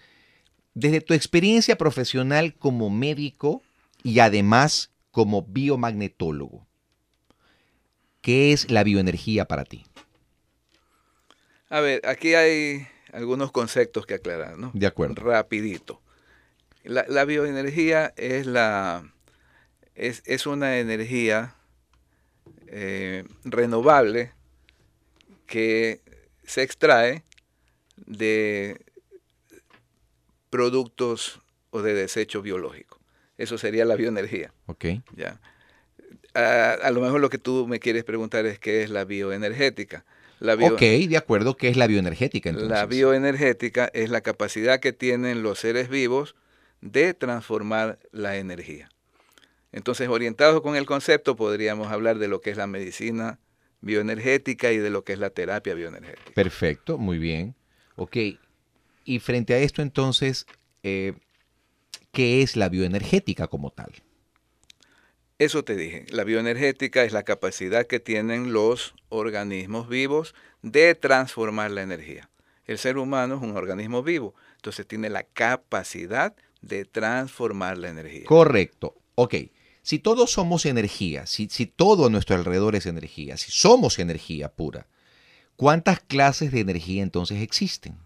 Desde 0.75 1.01
tu 1.01 1.15
experiencia 1.15 1.79
profesional 1.79 2.53
como 2.53 2.91
médico 2.91 3.63
y 4.03 4.19
además 4.19 4.91
como 5.09 5.41
biomagnetólogo, 5.41 6.67
¿qué 8.21 8.53
es 8.53 8.69
la 8.69 8.83
bioenergía 8.83 9.45
para 9.45 9.65
ti? 9.65 9.83
A 11.69 11.79
ver, 11.79 12.05
aquí 12.05 12.35
hay 12.35 12.87
algunos 13.13 13.51
conceptos 13.51 14.05
que 14.05 14.13
aclarar, 14.13 14.59
¿no? 14.59 14.69
De 14.75 14.85
acuerdo. 14.85 15.15
Rapidito. 15.23 16.03
La, 16.83 17.03
la 17.07 17.25
bioenergía 17.25 18.13
es 18.15 18.45
la 18.45 19.11
es, 19.99 20.23
es 20.25 20.47
una 20.47 20.79
energía 20.79 21.55
eh, 22.67 23.25
renovable 23.43 24.31
que 25.45 26.01
se 26.43 26.63
extrae 26.63 27.23
de 28.05 28.79
productos 30.49 31.41
o 31.69 31.81
de 31.81 31.93
desechos 31.93 32.43
biológicos. 32.43 32.99
Eso 33.37 33.57
sería 33.57 33.85
la 33.85 33.95
bioenergía. 33.95 34.53
Ok. 34.65 34.85
Ya. 35.15 35.39
A, 36.33 36.71
a, 36.73 36.91
lo 36.91 37.01
mejor 37.01 37.19
lo 37.19 37.29
que 37.29 37.37
tú 37.37 37.67
me 37.67 37.79
quieres 37.79 38.03
preguntar 38.03 38.45
es 38.45 38.59
qué 38.59 38.83
es 38.83 38.89
la 38.89 39.03
bioenergética. 39.03 40.05
La 40.39 40.55
bio, 40.55 40.73
ok, 40.73 40.79
de 40.79 41.17
acuerdo, 41.17 41.57
¿qué 41.57 41.67
es 41.67 41.75
la 41.75 41.87
bioenergética 41.87 42.49
entonces? 42.49 42.71
La 42.71 42.85
bioenergética 42.85 43.89
es 43.93 44.09
la 44.09 44.21
capacidad 44.21 44.79
que 44.79 44.93
tienen 44.93 45.43
los 45.43 45.59
seres 45.59 45.89
vivos 45.89 46.35
de 46.79 47.13
transformar 47.13 47.99
la 48.11 48.37
energía. 48.37 48.89
Entonces, 49.71 50.09
orientados 50.09 50.61
con 50.61 50.75
el 50.75 50.85
concepto, 50.85 51.35
podríamos 51.35 51.91
hablar 51.91 52.17
de 52.17 52.27
lo 52.27 52.41
que 52.41 52.49
es 52.49 52.57
la 52.57 52.67
medicina 52.67 53.39
bioenergética 53.81 54.71
y 54.71 54.77
de 54.77 54.89
lo 54.89 55.03
que 55.03 55.13
es 55.13 55.19
la 55.19 55.29
terapia 55.29 55.73
bioenergética. 55.73 56.31
Perfecto, 56.33 56.97
muy 56.97 57.17
bien. 57.17 57.55
Ok, 57.95 58.17
y 59.09 59.19
frente 59.19 59.53
a 59.53 59.57
esto 59.57 59.81
entonces, 59.81 60.45
eh, 60.83 61.13
¿qué 62.11 62.41
es 62.41 62.55
la 62.55 62.69
bioenergética 62.69 63.47
como 63.47 63.71
tal? 63.71 63.91
Eso 65.39 65.63
te 65.63 65.75
dije, 65.75 66.05
la 66.09 66.23
bioenergética 66.23 67.03
es 67.03 67.13
la 67.13 67.23
capacidad 67.23 67.87
que 67.87 67.99
tienen 67.99 68.53
los 68.53 68.93
organismos 69.07 69.87
vivos 69.87 70.35
de 70.61 70.93
transformar 70.95 71.71
la 71.71 71.81
energía. 71.81 72.29
El 72.65 72.77
ser 72.77 72.97
humano 72.97 73.37
es 73.37 73.41
un 73.41 73.57
organismo 73.57 74.03
vivo, 74.03 74.35
entonces 74.57 74.85
tiene 74.85 75.09
la 75.09 75.23
capacidad 75.23 76.35
de 76.61 76.85
transformar 76.85 77.77
la 77.77 77.89
energía. 77.89 78.25
Correcto, 78.25 78.95
ok. 79.15 79.35
Si 79.89 79.97
todos 79.97 80.29
somos 80.29 80.67
energía, 80.67 81.25
si, 81.25 81.49
si 81.49 81.65
todo 81.65 82.05
a 82.05 82.09
nuestro 82.11 82.35
alrededor 82.35 82.75
es 82.75 82.85
energía, 82.85 83.37
si 83.37 83.49
somos 83.49 83.97
energía 83.97 84.47
pura, 84.49 84.85
¿cuántas 85.55 85.99
clases 85.99 86.51
de 86.51 86.59
energía 86.59 87.01
entonces 87.01 87.41
existen? 87.41 87.97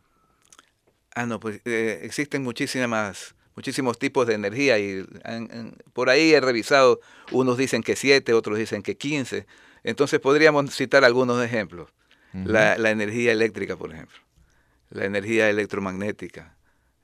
Ah, 1.14 1.26
no, 1.26 1.42
pues 1.42 1.60
eh, 1.66 2.00
existen 2.04 2.42
muchísimas 2.42 3.36
muchísimos 3.58 4.00
tipos 4.00 4.26
de 4.28 4.36
energía 4.36 4.80
y 4.80 5.06
en, 5.26 5.52
en, 5.52 5.78
por 5.92 6.10
ahí 6.10 6.32
he 6.32 6.40
revisado, 6.40 7.02
unos 7.34 7.58
dicen 7.58 7.84
que 7.84 7.98
7, 7.98 8.32
otros 8.32 8.58
dicen 8.58 8.82
que 8.82 8.96
15. 8.96 9.46
Entonces 9.84 10.22
podríamos 10.22 10.74
citar 10.74 11.04
algunos 11.04 11.44
ejemplos. 11.44 11.90
Uh 12.34 12.38
-huh. 12.38 12.46
la, 12.46 12.78
la, 12.78 12.92
energía 12.92 13.34
eléctrica, 13.34 13.76
por 13.76 13.92
ejemplo, 13.92 14.20
la 14.90 15.04
energía 15.04 15.50
electromagnética, 15.50 16.56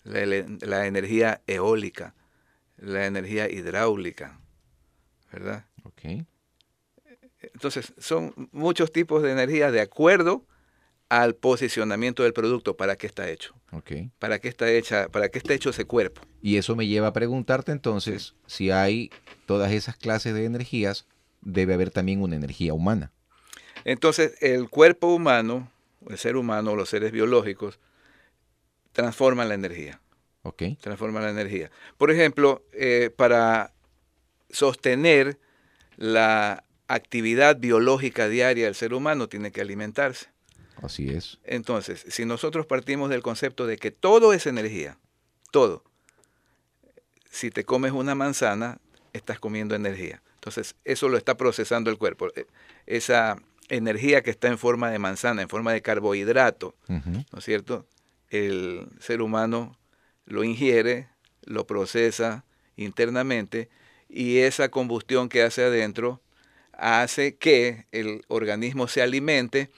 la, 0.06 0.26
la, 0.62 0.88
energía 0.88 1.42
eólica, 1.48 2.16
la 2.78 3.08
energía 3.08 3.50
hidráulica, 3.52 4.40
¿verdad? 5.32 5.66
Okay. 5.84 6.26
Entonces 7.42 7.94
son 7.98 8.50
muchos 8.52 8.92
tipos 8.92 9.24
de 9.24 9.32
energía 9.32 9.72
de 9.72 9.82
acuerdo 9.82 10.46
al 11.10 11.36
posicionamiento 11.36 12.24
del 12.24 12.34
producto, 12.34 12.78
para 12.78 12.96
qué 12.96 13.08
está 13.08 13.30
hecho. 13.30 13.56
Okay. 13.72 14.12
Para 14.20 14.40
qué 14.40 14.48
está 14.48 14.70
hecha, 14.70 15.10
para 15.10 15.30
qué 15.30 15.40
está 15.40 15.54
hecho 15.54 15.72
ese 15.72 15.86
cuerpo. 15.86 16.22
Y 16.42 16.58
eso 16.58 16.76
me 16.76 16.86
lleva 16.86 17.08
a 17.08 17.14
preguntarte 17.14 17.72
entonces, 17.72 18.36
sí. 18.46 18.56
si 18.66 18.72
hay 18.72 19.10
todas 19.48 19.72
esas 19.72 19.96
clases 19.98 20.36
de 20.36 20.46
energías, 20.46 21.08
debe 21.42 21.74
haber 21.74 21.90
también 21.90 22.22
una 22.22 22.36
energía 22.36 22.74
humana. 22.74 23.12
Entonces, 23.86 24.36
el 24.42 24.70
cuerpo 24.70 25.08
humano, 25.08 25.72
el 26.08 26.18
ser 26.18 26.36
humano, 26.36 26.76
los 26.76 26.90
seres 26.90 27.12
biológicos, 27.12 27.80
transforman 28.92 29.50
la 29.50 29.56
energía. 29.56 30.00
Okay. 30.44 30.76
Transforman 30.76 31.24
la 31.24 31.32
energía. 31.32 31.72
Por 31.98 32.12
ejemplo, 32.12 32.64
eh, 32.74 33.10
para 33.16 33.74
sostener 34.50 35.38
la 35.98 36.64
actividad 36.88 37.58
biológica 37.58 38.28
diaria 38.28 38.66
del 38.66 38.76
ser 38.76 38.94
humano, 38.94 39.30
tiene 39.30 39.52
que 39.52 39.62
alimentarse. 39.62 40.28
Así 40.82 41.10
es. 41.10 41.40
Entonces, 41.44 42.06
si 42.08 42.26
nosotros 42.26 42.66
partimos 42.66 43.10
del 43.10 43.22
concepto 43.22 43.68
de 43.68 43.78
que 43.78 43.92
todo 43.92 44.34
es 44.34 44.46
energía, 44.48 44.98
todo, 45.52 45.84
si 47.30 47.52
te 47.52 47.64
comes 47.64 47.92
una 47.92 48.16
manzana, 48.16 48.80
estás 49.14 49.40
comiendo 49.40 49.76
energía. 49.76 50.22
Entonces, 50.36 50.76
eso 50.86 51.10
lo 51.10 51.18
está 51.18 51.36
procesando 51.36 51.90
el 51.90 51.98
cuerpo. 51.98 52.30
Esa 52.86 53.38
energía 53.68 54.24
que 54.24 54.32
está 54.32 54.48
en 54.48 54.58
forma 54.58 54.90
de 54.90 55.00
manzana, 55.00 55.42
en 55.42 55.50
forma 55.50 55.74
de 55.74 55.82
carbohidrato, 55.82 56.76
uh 56.88 56.94
-huh. 56.94 57.26
¿no 57.32 57.40
es 57.40 57.46
cierto? 57.46 57.86
El 58.30 58.88
ser 59.00 59.22
humano 59.22 59.78
lo 60.26 60.44
ingiere, 60.44 61.10
lo 61.44 61.68
procesa 61.68 62.46
internamente 62.78 63.70
y 64.10 64.40
esa 64.40 64.70
combustión 64.70 65.30
que 65.30 65.44
hace 65.44 65.64
adentro 65.64 66.20
hace 66.74 67.36
que 67.36 67.86
el 67.92 68.24
organismo 68.28 68.88
se 68.88 69.02
alimente 69.02 69.70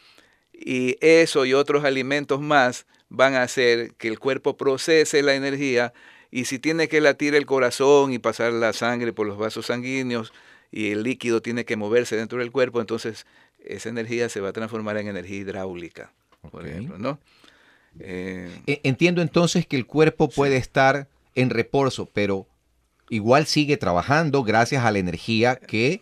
y 0.53 0.97
eso 1.01 1.45
y 1.45 1.53
otros 1.53 1.83
alimentos 1.83 2.39
más 2.39 2.85
van 3.09 3.35
a 3.35 3.43
hacer 3.43 3.93
que 3.95 4.07
el 4.07 4.19
cuerpo 4.19 4.55
procese 4.55 5.21
la 5.21 5.35
energía 5.35 5.93
y 6.29 6.45
si 6.45 6.59
tiene 6.59 6.87
que 6.87 7.01
latir 7.01 7.35
el 7.35 7.45
corazón 7.45 8.13
y 8.13 8.19
pasar 8.19 8.53
la 8.53 8.71
sangre 8.71 9.11
por 9.11 9.27
los 9.27 9.37
vasos 9.37 9.65
sanguíneos 9.65 10.31
y 10.71 10.91
el 10.91 11.03
líquido 11.03 11.41
tiene 11.41 11.65
que 11.65 11.75
moverse 11.75 12.15
dentro 12.15 12.39
del 12.39 12.51
cuerpo, 12.51 12.79
entonces 12.79 13.25
esa 13.65 13.89
energía 13.89 14.29
se 14.29 14.39
va 14.39 14.49
a 14.49 14.53
transformar 14.53 14.97
en 14.97 15.09
energía 15.09 15.37
hidráulica, 15.37 16.13
okay. 16.41 16.51
por 16.51 16.67
ejemplo, 16.67 16.97
¿no? 16.97 17.19
Eh, 17.99 18.49
Entiendo 18.83 19.21
entonces 19.21 19.67
que 19.67 19.75
el 19.75 19.85
cuerpo 19.85 20.29
puede 20.29 20.55
sí. 20.55 20.61
estar 20.61 21.09
en 21.35 21.49
reposo, 21.49 22.09
pero 22.13 22.47
igual 23.11 23.45
sigue 23.45 23.77
trabajando 23.77 24.41
gracias 24.41 24.85
a 24.85 24.91
la 24.91 24.97
energía 24.97 25.57
que 25.57 26.01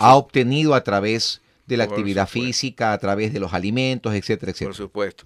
ha 0.00 0.16
obtenido 0.16 0.74
a 0.74 0.82
través 0.82 1.42
de 1.66 1.76
la 1.76 1.84
Por 1.84 1.92
actividad 1.92 2.26
supuesto. 2.26 2.46
física, 2.46 2.92
a 2.94 2.98
través 2.98 3.32
de 3.32 3.40
los 3.40 3.52
alimentos, 3.52 4.14
etcétera, 4.14 4.50
etcétera. 4.50 4.70
Por 4.70 4.76
supuesto. 4.76 5.24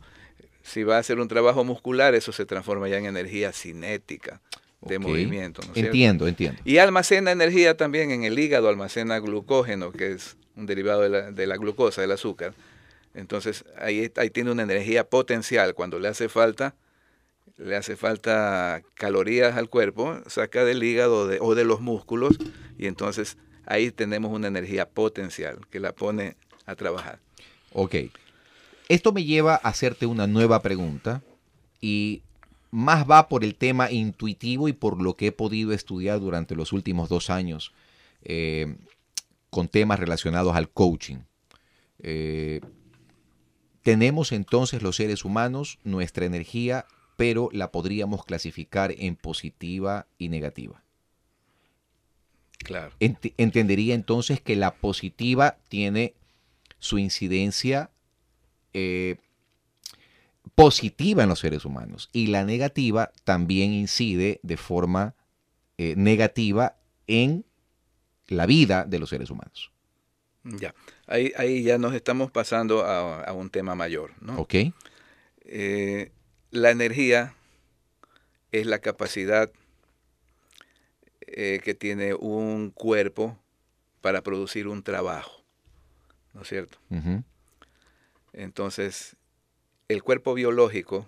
Si 0.63 0.83
va 0.83 0.97
a 0.97 0.99
hacer 0.99 1.21
un 1.21 1.29
trabajo 1.29 1.65
muscular, 1.65 2.15
eso 2.15 2.33
se 2.33 2.45
transforma 2.45 2.89
ya 2.89 2.99
en 2.99 3.07
energía 3.07 3.53
cinética 3.53 4.41
de 4.81 4.97
okay. 4.97 4.99
movimiento. 4.99 5.63
¿no 5.67 5.73
entiendo, 5.75 6.27
entiendo. 6.27 6.61
Y 6.65 6.79
almacena 6.79 7.31
energía 7.31 7.77
también 7.77 8.11
en 8.11 8.25
el 8.25 8.37
hígado, 8.37 8.69
almacena 8.69 9.21
glucógeno, 9.21 9.93
que 9.93 10.13
es 10.13 10.37
un 10.57 10.67
derivado 10.67 11.03
de 11.03 11.09
la, 11.11 11.31
de 11.31 11.47
la 11.47 11.57
glucosa, 11.57 12.01
del 12.01 12.11
azúcar. 12.11 12.55
Entonces 13.15 13.65
ahí, 13.79 14.11
ahí, 14.17 14.31
tiene 14.31 14.51
una 14.51 14.65
energía 14.65 15.05
potencial. 15.09 15.75
Cuando 15.75 16.01
le 16.01 16.09
hace 16.09 16.29
falta, 16.29 16.75
le 17.59 17.77
hace 17.77 17.97
falta 17.97 18.83
calorías 18.95 19.57
al 19.57 19.69
cuerpo, 19.69 20.19
saca 20.27 20.65
del 20.65 20.83
hígado 20.83 21.29
o 21.41 21.55
de 21.55 21.65
los 21.65 21.81
músculos 21.81 22.39
y 22.79 22.87
entonces 22.87 23.37
ahí 23.67 23.91
tenemos 23.91 24.33
una 24.33 24.49
energía 24.49 24.89
potencial 24.89 25.59
que 25.71 25.81
la 25.81 25.93
pone 25.93 26.37
a 26.67 26.75
trabajar. 26.75 27.19
Ok. 27.73 27.97
Esto 28.89 29.13
me 29.13 29.25
lleva 29.25 29.55
a 29.55 29.69
hacerte 29.69 30.07
una 30.07 30.27
nueva 30.27 30.63
pregunta 30.63 31.23
y 31.81 32.23
más 32.71 33.09
va 33.09 33.29
por 33.29 33.45
el 33.45 33.55
tema 33.55 33.91
intuitivo 33.91 34.69
y 34.69 34.73
por 34.73 35.03
lo 35.03 35.15
que 35.15 35.29
he 35.29 35.33
podido 35.33 35.73
estudiar 35.73 36.21
durante 36.21 36.55
los 36.55 36.73
últimos 36.73 37.09
dos 37.09 37.29
años 37.29 37.73
eh, 38.23 38.77
con 39.51 39.69
temas 39.69 39.99
relacionados 39.99 40.55
al 40.55 40.71
coaching. 40.71 41.19
Eh, 42.01 42.61
tenemos 43.83 44.33
entonces 44.33 44.83
los 44.83 44.97
seres 44.97 45.25
humanos 45.25 45.79
nuestra 45.85 46.27
energía, 46.27 46.87
pero 47.19 47.49
la 47.51 47.73
podríamos 47.73 48.25
clasificar 48.25 48.95
en 48.97 49.17
positiva 49.17 50.07
y 50.19 50.29
negativa. 50.29 50.85
Claro. 52.59 52.93
entendería 53.01 53.95
entonces 53.95 54.41
que 54.41 54.55
la 54.55 54.75
positiva 54.75 55.59
tiene 55.69 56.15
su 56.79 56.99
incidencia 56.99 57.91
eh, 58.73 59.17
positiva 60.55 61.25
en 61.25 61.29
los 61.29 61.41
seres 61.41 61.65
humanos 61.65 62.09
y 62.13 62.29
la 62.29 62.45
negativa 62.45 63.11
también 63.25 63.73
incide 63.73 64.39
de 64.45 64.57
forma 64.57 65.15
eh, 65.77 65.95
negativa 65.97 66.77
en 67.09 67.45
la 68.29 68.47
vida 68.47 68.85
de 68.85 68.99
los 69.01 69.11
seres 69.11 69.31
humanos. 69.31 69.73
Ya, 70.45 70.73
ahí, 71.09 71.33
ahí 71.37 71.65
ya 71.65 71.79
nos 71.79 71.95
estamos 71.95 72.31
pasando 72.31 72.85
a, 72.85 73.33
un 73.33 73.51
tema 73.51 73.75
mayor, 73.75 74.13
¿no? 74.21 74.39
Ok. 74.39 74.55
Eh, 75.41 76.13
la 76.51 76.71
energía 76.71 77.35
es 78.53 78.67
la 78.67 78.79
capacidad 78.79 79.51
eh, 81.21 81.61
que 81.63 81.75
tiene 81.75 82.15
un 82.15 82.71
cuerpo 82.71 83.39
para 84.01 84.23
producir 84.23 84.69
un 84.69 84.83
trabajo, 84.83 85.43
¿no 86.33 86.43
es 86.43 86.49
cierto? 86.49 86.79
Entonces, 88.33 89.17
el 89.89 90.03
cuerpo 90.03 90.35
biológico 90.35 91.07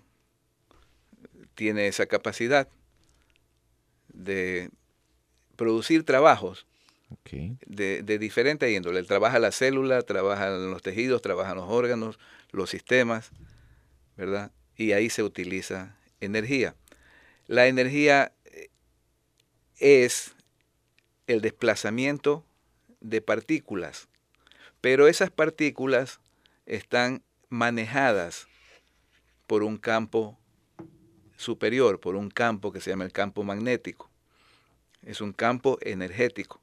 tiene 1.54 1.86
esa 1.86 2.06
capacidad 2.06 2.68
de 4.12 4.70
producir 5.56 6.04
trabajos 6.04 6.66
de, 7.66 8.02
de, 8.02 8.18
diferente 8.18 8.70
índole. 8.70 9.02
Trabaja 9.02 9.38
la 9.38 9.52
célula, 9.52 10.02
trabaja 10.02 10.50
los 10.50 10.82
tejidos, 10.82 11.22
trabaja 11.22 11.54
los 11.54 11.68
órganos, 11.68 12.18
los 12.50 12.70
sistemas, 12.70 13.30
¿verdad? 14.16 14.52
Y 14.80 14.92
ahí 14.92 15.10
se 15.10 15.22
utiliza 15.22 15.94
energía. 16.22 16.74
La 17.46 17.66
energía 17.66 18.32
eh, 18.46 18.70
es 19.76 20.34
el 21.26 21.42
desplazamiento 21.42 22.46
de 23.02 23.20
partículas, 23.20 24.08
pero 24.80 25.06
esas 25.06 25.30
partículas 25.30 26.18
están 26.64 27.22
manejadas 27.50 28.48
por 29.46 29.64
un 29.64 29.76
campo 29.76 30.38
superior, 31.36 32.00
por 32.00 32.16
un 32.16 32.30
campo 32.30 32.72
que 32.72 32.80
se 32.80 32.88
llama 32.88 33.04
el 33.04 33.12
campo 33.12 33.44
magnético. 33.44 34.08
Es 35.02 35.20
un 35.20 35.34
campo 35.34 35.76
energético. 35.82 36.58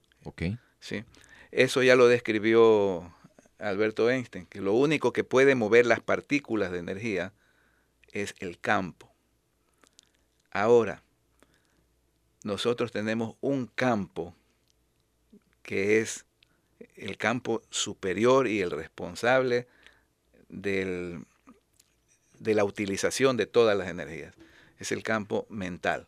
¿sí? 0.80 1.06
Eso 1.52 1.84
ya 1.84 1.96
lo 1.96 2.08
describió 2.08 3.14
Alberto 3.60 4.10
Einstein, 4.10 4.48
que 4.48 4.60
lo 4.60 4.74
único 4.74 5.14
que 5.14 5.24
puede 5.24 5.54
mover 5.54 5.86
las 5.86 6.00
partículas 6.00 6.72
de 6.72 6.80
energía 6.80 7.32
es 8.12 8.36
el 8.40 8.60
campo. 8.60 9.12
Ahora, 10.52 11.04
nosotros 12.44 12.92
tenemos 12.92 13.36
un 13.42 13.68
campo 13.68 14.34
que 15.62 16.00
es 16.00 16.26
el 16.96 17.18
campo 17.18 17.62
superior 17.70 18.48
y 18.48 18.62
el 18.62 18.72
responsable 18.72 19.68
del, 20.50 21.26
de 22.40 22.54
la 22.54 22.64
utilización 22.64 23.38
de 23.38 23.46
todas 23.46 23.78
las 23.78 23.90
energías. 23.90 24.34
Es 24.80 24.92
el 24.92 25.04
campo 25.04 25.46
mental. 25.50 26.08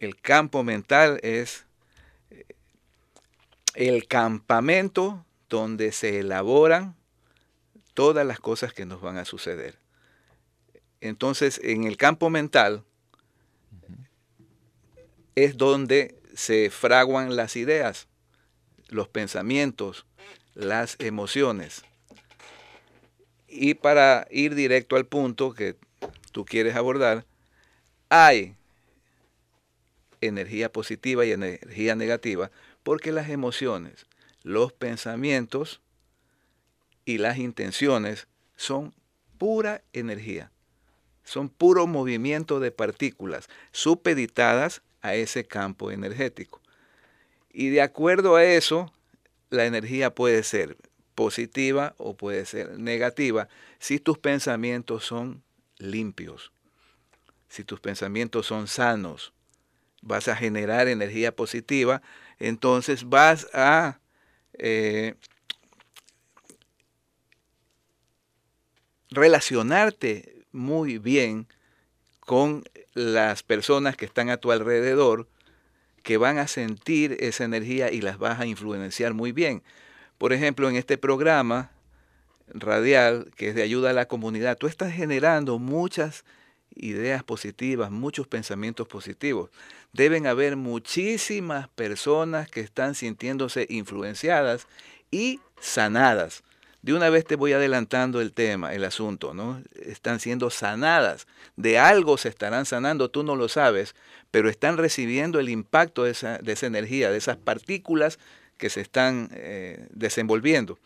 El 0.00 0.20
campo 0.20 0.62
mental 0.62 1.18
es 1.22 1.64
eh, 2.30 2.44
el 3.74 4.06
campamento 4.06 5.24
donde 5.48 5.92
se 5.92 6.20
elaboran 6.20 6.94
todas 7.94 8.26
las 8.26 8.38
cosas 8.40 8.72
que 8.72 8.84
nos 8.84 9.00
van 9.00 9.16
a 9.16 9.24
suceder. 9.24 9.78
Entonces, 11.00 11.60
en 11.62 11.84
el 11.84 11.96
campo 11.96 12.30
mental 12.30 12.84
es 15.34 15.56
donde 15.56 16.18
se 16.34 16.70
fraguan 16.70 17.36
las 17.36 17.56
ideas, 17.56 18.08
los 18.88 19.08
pensamientos, 19.08 20.06
las 20.54 20.96
emociones. 20.98 21.84
Y 23.48 23.74
para 23.74 24.26
ir 24.30 24.54
directo 24.54 24.96
al 24.96 25.06
punto 25.06 25.52
que 25.52 25.76
tú 26.32 26.44
quieres 26.44 26.76
abordar, 26.76 27.24
hay 28.08 28.54
energía 30.20 30.72
positiva 30.72 31.24
y 31.24 31.32
energía 31.32 31.94
negativa 31.94 32.50
porque 32.82 33.12
las 33.12 33.28
emociones, 33.28 34.06
los 34.42 34.72
pensamientos 34.72 35.80
y 37.04 37.18
las 37.18 37.38
intenciones 37.38 38.28
son 38.56 38.94
pura 39.38 39.82
energía, 39.92 40.50
son 41.26 41.48
puro 41.48 41.86
movimiento 41.86 42.60
de 42.60 42.70
partículas 42.70 43.48
supeditadas 43.72 44.82
a 45.02 45.14
ese 45.14 45.44
campo 45.44 45.90
energético. 45.90 46.62
Y 47.52 47.68
de 47.70 47.82
acuerdo 47.82 48.36
a 48.36 48.44
eso, 48.44 48.92
la 49.50 49.66
energía 49.66 50.14
puede 50.14 50.42
ser 50.44 50.76
positiva 51.14 51.94
o 51.98 52.16
puede 52.16 52.46
ser 52.46 52.78
negativa 52.78 53.48
si 53.78 53.98
tus 53.98 54.18
pensamientos 54.18 55.04
son 55.04 55.42
limpios, 55.78 56.52
si 57.48 57.64
tus 57.64 57.80
pensamientos 57.80 58.46
son 58.46 58.68
sanos, 58.68 59.32
vas 60.02 60.28
a 60.28 60.36
generar 60.36 60.86
energía 60.86 61.34
positiva, 61.34 62.02
entonces 62.38 63.08
vas 63.08 63.48
a 63.52 63.98
eh, 64.54 65.14
relacionarte 69.10 70.35
muy 70.56 70.98
bien 70.98 71.46
con 72.20 72.64
las 72.94 73.42
personas 73.42 73.96
que 73.96 74.04
están 74.04 74.30
a 74.30 74.38
tu 74.38 74.50
alrededor, 74.50 75.28
que 76.02 76.16
van 76.16 76.38
a 76.38 76.48
sentir 76.48 77.16
esa 77.20 77.44
energía 77.44 77.92
y 77.92 78.00
las 78.00 78.18
vas 78.18 78.40
a 78.40 78.46
influenciar 78.46 79.14
muy 79.14 79.32
bien. 79.32 79.62
Por 80.18 80.32
ejemplo, 80.32 80.68
en 80.68 80.76
este 80.76 80.98
programa 80.98 81.70
radial, 82.48 83.30
que 83.36 83.48
es 83.48 83.54
de 83.54 83.62
ayuda 83.62 83.90
a 83.90 83.92
la 83.92 84.06
comunidad, 84.06 84.56
tú 84.56 84.66
estás 84.66 84.92
generando 84.92 85.58
muchas 85.58 86.24
ideas 86.74 87.22
positivas, 87.22 87.90
muchos 87.90 88.26
pensamientos 88.26 88.86
positivos. 88.88 89.50
Deben 89.92 90.26
haber 90.26 90.56
muchísimas 90.56 91.68
personas 91.68 92.48
que 92.50 92.60
están 92.60 92.94
sintiéndose 92.94 93.66
influenciadas 93.68 94.66
y 95.10 95.40
sanadas. 95.60 96.42
De 96.86 96.94
una 96.94 97.10
vez 97.10 97.24
te 97.24 97.34
voy 97.34 97.52
adelantando 97.52 98.20
el 98.20 98.32
tema, 98.32 98.72
el 98.72 98.84
asunto, 98.84 99.34
¿no? 99.34 99.60
Están 99.74 100.20
siendo 100.20 100.50
sanadas. 100.50 101.26
De 101.56 101.80
algo 101.80 102.16
se 102.16 102.28
estarán 102.28 102.64
sanando, 102.64 103.10
tú 103.10 103.24
no 103.24 103.34
lo 103.34 103.48
sabes, 103.48 103.96
pero 104.30 104.48
están 104.48 104.76
recibiendo 104.76 105.40
el 105.40 105.48
impacto 105.48 106.04
de 106.04 106.12
esa, 106.12 106.38
energía, 106.64 107.10
de 107.10 107.18
esas 107.18 107.38
partículas 107.38 108.20
que 108.56 108.70
se 108.70 108.82
están 108.82 109.30
eh, 109.32 109.88
desenvolviendo, 109.90 110.78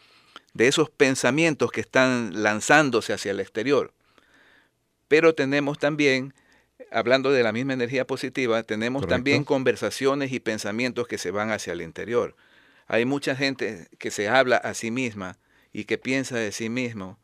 de 0.55 0.69
esos 0.69 0.89
pensamientos 0.89 1.71
que 1.71 1.83
están 1.83 2.43
lanzándose 2.43 3.13
hacia 3.13 3.33
el 3.33 3.41
exterior. 3.41 3.93
Pero 5.07 5.35
tenemos 5.35 5.79
también, 5.79 6.33
hablando 6.91 7.31
de 7.31 7.43
la 7.43 7.53
misma 7.53 7.75
energía 7.75 8.07
positiva, 8.07 8.63
tenemos 8.63 9.07
también 9.07 9.45
conversaciones 9.45 10.33
y 10.33 10.41
pensamientos 10.41 11.07
que 11.07 11.19
se 11.19 11.31
van 11.31 11.51
hacia 11.51 11.75
el 11.75 11.83
interior. 11.83 12.37
Hay 12.87 13.05
mucha 13.05 13.37
gente 13.37 13.89
que 13.99 14.11
se 14.11 14.31
habla 14.31 14.57
a 14.57 14.73
sí 14.73 14.91
misma 14.91 15.37
y 15.73 15.85
que 15.85 15.99
piensa 15.99 16.37
de 16.37 16.53
sí 16.53 16.69
mismo 16.69 17.19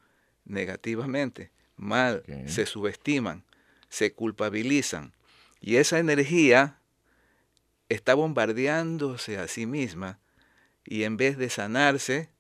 negativamente, 0.45 1.51
mal, 1.77 2.23
se 2.47 2.67
subestiman, 2.67 3.45
se 3.89 4.13
culpabilizan. 4.13 5.13
Y 5.61 5.77
esa 5.77 5.99
energía 5.99 6.81
está 7.89 8.15
bombardeándose 8.15 9.39
a 9.39 9.49
sí 9.49 9.67
misma 9.67 10.21
y 10.85 11.03
en 11.03 11.17
vez 11.17 11.37
de 11.37 11.51
sanarse, 11.51 12.31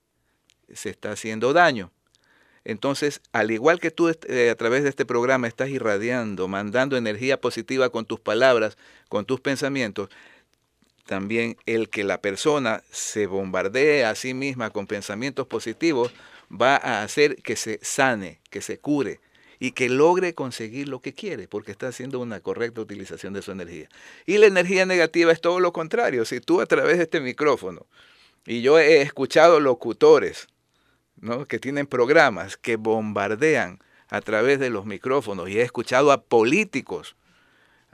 se 0.73 0.90
está 0.90 1.12
haciendo 1.12 1.53
daño. 1.53 1.92
Entonces, 2.64 3.21
al 3.33 3.53
igual 3.53 3.79
que 3.79 3.92
tú 3.92 4.09
eh, 4.09 4.51
a 4.51 4.55
través 4.57 4.83
de 4.83 4.88
este 4.88 5.07
programa 5.07 5.47
estás 5.47 5.69
irradiando, 5.69 6.49
mandando 6.49 6.97
energía 6.97 7.40
positiva 7.40 7.90
con 7.90 8.07
tus 8.07 8.19
palabras, 8.19 8.77
con 9.09 9.25
tus 9.25 9.40
pensamientos, 9.40 10.09
también 11.07 11.57
el 11.66 11.88
que 11.88 12.05
la 12.05 12.21
persona 12.21 12.83
se 12.90 13.27
bombardee 13.27 14.05
a 14.05 14.14
sí 14.14 14.35
misma 14.35 14.71
con 14.71 14.87
pensamientos 14.87 15.47
positivos 15.47 16.12
va 16.51 16.77
a 16.77 17.03
hacer 17.03 17.37
que 17.42 17.57
se 17.57 17.79
sane, 17.83 18.40
que 18.51 18.61
se 18.61 18.79
cure 18.79 19.21
y 19.59 19.73
que 19.73 19.88
logre 19.88 20.35
conseguir 20.35 20.88
lo 20.88 21.01
que 21.01 21.14
quiere, 21.14 21.49
porque 21.49 21.73
está 21.73 21.88
haciendo 21.88 22.21
una 22.21 22.40
correcta 22.40 22.81
utilización 22.81 23.33
de 23.33 23.42
su 23.42 23.53
energía. 23.53 23.88
Y 24.27 24.38
la 24.38 24.47
energía 24.47 24.85
negativa 24.85 25.33
es 25.33 25.40
todo 25.40 25.61
lo 25.61 25.73
contrario. 25.73 26.25
Si 26.25 26.40
tú 26.40 26.61
a 26.61 26.66
través 26.66 26.99
de 26.99 27.05
este 27.05 27.21
micrófono, 27.21 27.87
y 28.45 28.61
yo 28.61 28.79
he 28.79 29.01
escuchado 29.01 29.61
locutores 29.61 30.49
¿no? 31.16 31.47
que 31.47 31.59
tienen 31.59 31.87
programas 31.87 32.57
que 32.57 32.77
bombardean 32.77 33.81
a 34.09 34.21
través 34.21 34.61
de 34.61 34.71
los 34.71 34.87
micrófonos 34.87 35.49
y 35.49 35.59
he 35.59 35.62
escuchado 35.62 36.12
a 36.12 36.23
políticos, 36.23 37.15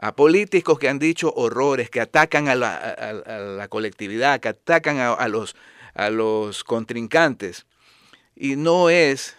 a 0.02 0.16
políticos 0.16 0.80
que 0.80 0.88
han 0.88 0.98
dicho 0.98 1.32
horrores, 1.36 1.88
que 1.88 2.00
atacan 2.00 2.48
a 2.48 2.56
la, 2.56 3.68
colectividad, 3.68 4.40
que 4.40 4.48
atacan 4.48 4.98
a, 4.98 5.28
los, 5.28 5.54
a 5.94 6.10
los 6.10 6.64
contrincantes. 6.64 7.66
Y 8.34 8.56
no 8.56 8.90
es, 8.90 9.36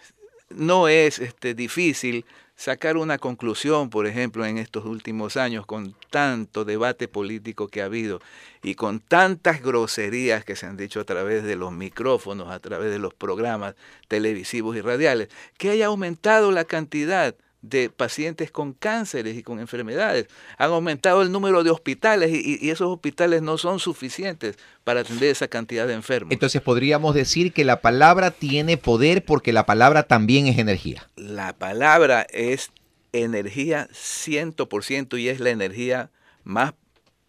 no 0.49 0.87
es 0.87 1.19
este, 1.19 1.53
difícil 1.53 2.25
sacar 2.55 2.95
una 2.95 3.17
conclusión, 3.17 3.89
por 3.89 4.07
ejemplo, 4.07 4.45
en 4.45 4.57
estos 4.57 4.85
últimos 4.85 5.35
años, 5.35 5.65
con 5.65 5.97
tanto 6.09 6.63
debate 6.63 7.09
político 7.09 7.67
que 7.67 7.81
ha 7.81 7.85
habido 7.85 8.21
y 8.63 8.75
con 8.75 9.01
tantas 9.01 9.61
groserías 9.61 10.45
que 10.45 10.55
se 10.55 10.65
han 10.65 10.77
dicho 10.77 11.01
a 11.01 11.03
través 11.03 11.43
de 11.43 11.57
los 11.57 11.73
micrófonos, 11.73 12.49
a 12.49 12.59
través 12.59 12.89
de 12.89 12.99
los 12.99 13.13
programas 13.13 13.75
televisivos 14.07 14.77
y 14.77 14.81
radiales, 14.81 15.27
que 15.57 15.71
haya 15.71 15.87
aumentado 15.87 16.53
la 16.53 16.63
cantidad 16.63 17.35
de 17.63 17.89
pacientes 17.89 18.51
con 18.51 18.73
cánceres 18.73 19.37
y 19.37 19.41
con 19.41 19.59
enfermedades. 19.59 20.27
Han 20.57 20.71
aumentado 20.71 21.21
el 21.21 21.31
número 21.31 21.63
de 21.63 21.71
hospitales 21.71 22.29
y, 22.31 22.69
esos 22.69 22.91
hospitales 22.91 23.41
no 23.41 23.57
son 23.57 23.79
suficientes 23.79 24.57
para 24.83 24.99
atender 24.99 25.29
esa 25.29 25.47
cantidad 25.47 25.87
de 25.87 25.93
enfermos. 25.93 26.33
Entonces 26.33 26.61
podríamos 26.61 27.15
decir 27.15 27.53
que 27.53 27.63
la 27.63 27.81
palabra 27.81 28.31
tiene 28.31 28.77
poder 28.77 29.23
porque 29.23 29.53
la 29.53 29.65
palabra 29.65 30.03
también 30.03 30.45
es 30.47 30.59
energía. 30.59 31.09
La 31.15 31.53
palabra 31.53 32.27
es 32.29 32.71
energía 33.13 33.87
100% 33.91 35.17
y 35.19 35.29
es 35.29 35.39
la 35.39 35.51
energía 35.51 36.11
más 36.43 36.73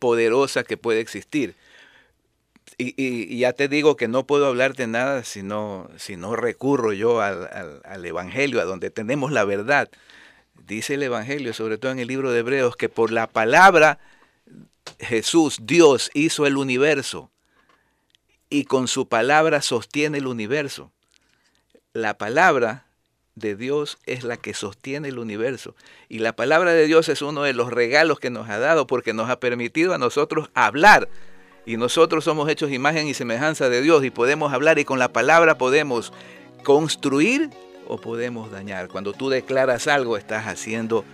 poderosa 0.00 0.64
que 0.64 0.76
puede 0.76 1.00
existir. 1.00 1.54
Y, 2.76 3.38
ya 3.38 3.52
te 3.52 3.68
digo 3.68 3.96
que 3.96 4.08
no 4.08 4.26
puedo 4.26 4.46
hablarte 4.46 4.88
nada 4.88 5.22
si 5.22 5.44
no, 5.44 5.88
si 5.96 6.16
no 6.16 6.34
recurro 6.34 6.92
yo 6.92 7.20
al, 7.20 7.80
al 7.84 8.04
Evangelio, 8.04 8.60
a 8.60 8.64
donde 8.64 8.90
tenemos 8.90 9.30
la 9.30 9.44
verdad 9.44 9.88
dice 10.66 10.94
el 10.94 11.02
Evangelio, 11.02 11.52
sobre 11.52 11.78
todo 11.78 11.92
en 11.92 11.98
el 11.98 12.08
libro 12.08 12.32
de 12.32 12.40
Hebreos, 12.40 12.76
que 12.76 12.88
por 12.88 13.10
la 13.10 13.26
palabra 13.26 13.98
Jesús, 14.98 15.58
Dios, 15.62 16.10
hizo 16.14 16.46
el 16.46 16.56
universo 16.56 17.30
y 18.50 18.64
con 18.64 18.88
su 18.88 19.08
palabra 19.08 19.62
sostiene 19.62 20.18
el 20.18 20.26
universo. 20.26 20.92
La 21.92 22.18
palabra 22.18 22.86
de 23.34 23.56
Dios 23.56 23.98
es 24.06 24.24
la 24.24 24.36
que 24.36 24.54
sostiene 24.54 25.08
el 25.08 25.18
universo. 25.18 25.74
Y 26.08 26.20
la 26.20 26.36
palabra 26.36 26.72
de 26.72 26.86
Dios 26.86 27.08
es 27.08 27.22
uno 27.22 27.42
de 27.42 27.52
los 27.52 27.70
regalos 27.72 28.20
que 28.20 28.30
nos 28.30 28.48
ha 28.48 28.58
dado 28.58 28.86
porque 28.86 29.12
nos 29.12 29.30
ha 29.30 29.40
permitido 29.40 29.94
a 29.94 29.98
nosotros 29.98 30.50
hablar. 30.54 31.08
Y 31.66 31.76
nosotros 31.76 32.24
somos 32.24 32.48
hechos 32.48 32.70
imagen 32.70 33.08
y 33.08 33.14
semejanza 33.14 33.68
de 33.68 33.80
Dios 33.80 34.04
y 34.04 34.10
podemos 34.10 34.52
hablar 34.52 34.78
y 34.78 34.84
con 34.84 34.98
la 34.98 35.12
palabra 35.12 35.56
podemos 35.56 36.12
construir 36.62 37.50
o 37.88 37.98
podemos 37.98 38.50
dañar. 38.50 38.88
Cuando 38.88 39.12
tú 39.12 39.28
declaras 39.28 39.86
algo, 39.86 40.16
estás 40.16 40.46
haciendo, 40.46 41.04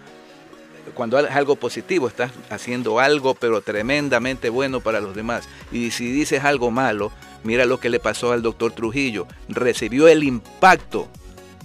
cuando 0.94 1.18
es 1.18 1.30
algo 1.30 1.56
positivo, 1.56 2.08
estás 2.08 2.32
haciendo 2.48 3.00
algo, 3.00 3.34
pero 3.34 3.60
tremendamente 3.60 4.48
bueno 4.48 4.80
para 4.80 5.00
los 5.00 5.14
demás. 5.14 5.48
Y 5.72 5.90
si 5.90 6.10
dices 6.10 6.44
algo 6.44 6.70
malo, 6.70 7.12
mira 7.44 7.64
lo 7.64 7.80
que 7.80 7.90
le 7.90 8.00
pasó 8.00 8.32
al 8.32 8.42
doctor 8.42 8.72
Trujillo. 8.72 9.26
Recibió 9.48 10.08
el 10.08 10.24
impacto 10.24 11.08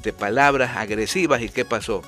de 0.02 0.14
palabras 0.14 0.78
agresivas 0.78 1.42
y 1.42 1.50
¿qué 1.50 1.66
pasó? 1.66 2.02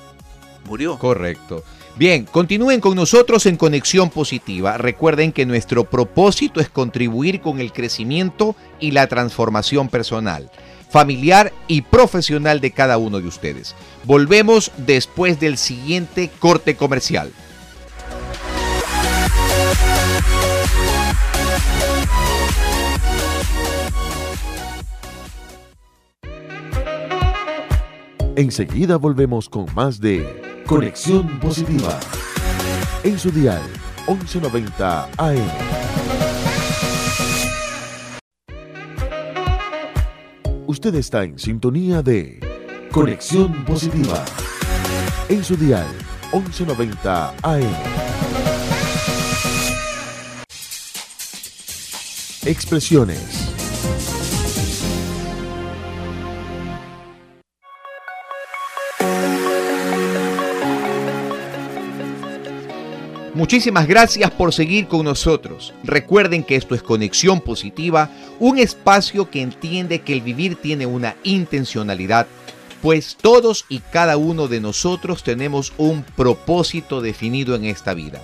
Murió. 0.64 0.98
Correcto. 0.98 1.64
Bien, 1.96 2.26
continúen 2.26 2.80
con 2.80 2.94
nosotros 2.94 3.46
en 3.46 3.56
Conexión 3.56 4.10
Positiva. 4.10 4.78
Recuerden 4.78 5.32
que 5.32 5.46
nuestro 5.46 5.82
propósito 5.84 6.60
es 6.60 6.68
contribuir 6.68 7.40
con 7.40 7.58
el 7.58 7.72
crecimiento 7.72 8.54
y 8.78 8.92
la 8.92 9.08
transformación 9.08 9.88
personal 9.88 10.48
familiar 10.90 11.52
y 11.66 11.82
profesional 11.82 12.60
de 12.60 12.70
cada 12.70 12.98
uno 12.98 13.20
de 13.20 13.28
ustedes. 13.28 13.74
Volvemos 14.04 14.72
después 14.76 15.40
del 15.40 15.58
siguiente 15.58 16.30
corte 16.38 16.76
comercial. 16.76 17.32
Enseguida 28.36 28.98
volvemos 28.98 29.48
con 29.48 29.66
más 29.74 30.00
de 30.00 30.62
Conexión 30.64 31.40
Positiva. 31.40 31.98
En 33.02 33.18
su 33.18 33.32
dial 33.32 33.62
1190 34.06 35.08
AM. 35.16 35.87
Usted 40.68 40.96
está 40.96 41.24
en 41.24 41.38
sintonía 41.38 42.02
de 42.02 42.40
Conexión 42.92 43.64
Positiva. 43.64 44.22
En 45.30 45.42
su 45.42 45.56
dial 45.56 45.86
1190 46.30 47.34
AM. 47.42 47.64
Expresiones. 52.44 53.48
Muchísimas 63.38 63.86
gracias 63.86 64.32
por 64.32 64.52
seguir 64.52 64.88
con 64.88 65.04
nosotros. 65.04 65.72
Recuerden 65.84 66.42
que 66.42 66.56
esto 66.56 66.74
es 66.74 66.82
Conexión 66.82 67.40
Positiva, 67.40 68.10
un 68.40 68.58
espacio 68.58 69.30
que 69.30 69.42
entiende 69.42 70.00
que 70.00 70.12
el 70.12 70.22
vivir 70.22 70.56
tiene 70.56 70.86
una 70.86 71.14
intencionalidad, 71.22 72.26
pues 72.82 73.16
todos 73.16 73.64
y 73.68 73.78
cada 73.78 74.16
uno 74.16 74.48
de 74.48 74.58
nosotros 74.58 75.22
tenemos 75.22 75.72
un 75.78 76.02
propósito 76.02 77.00
definido 77.00 77.54
en 77.54 77.66
esta 77.66 77.94
vida. 77.94 78.20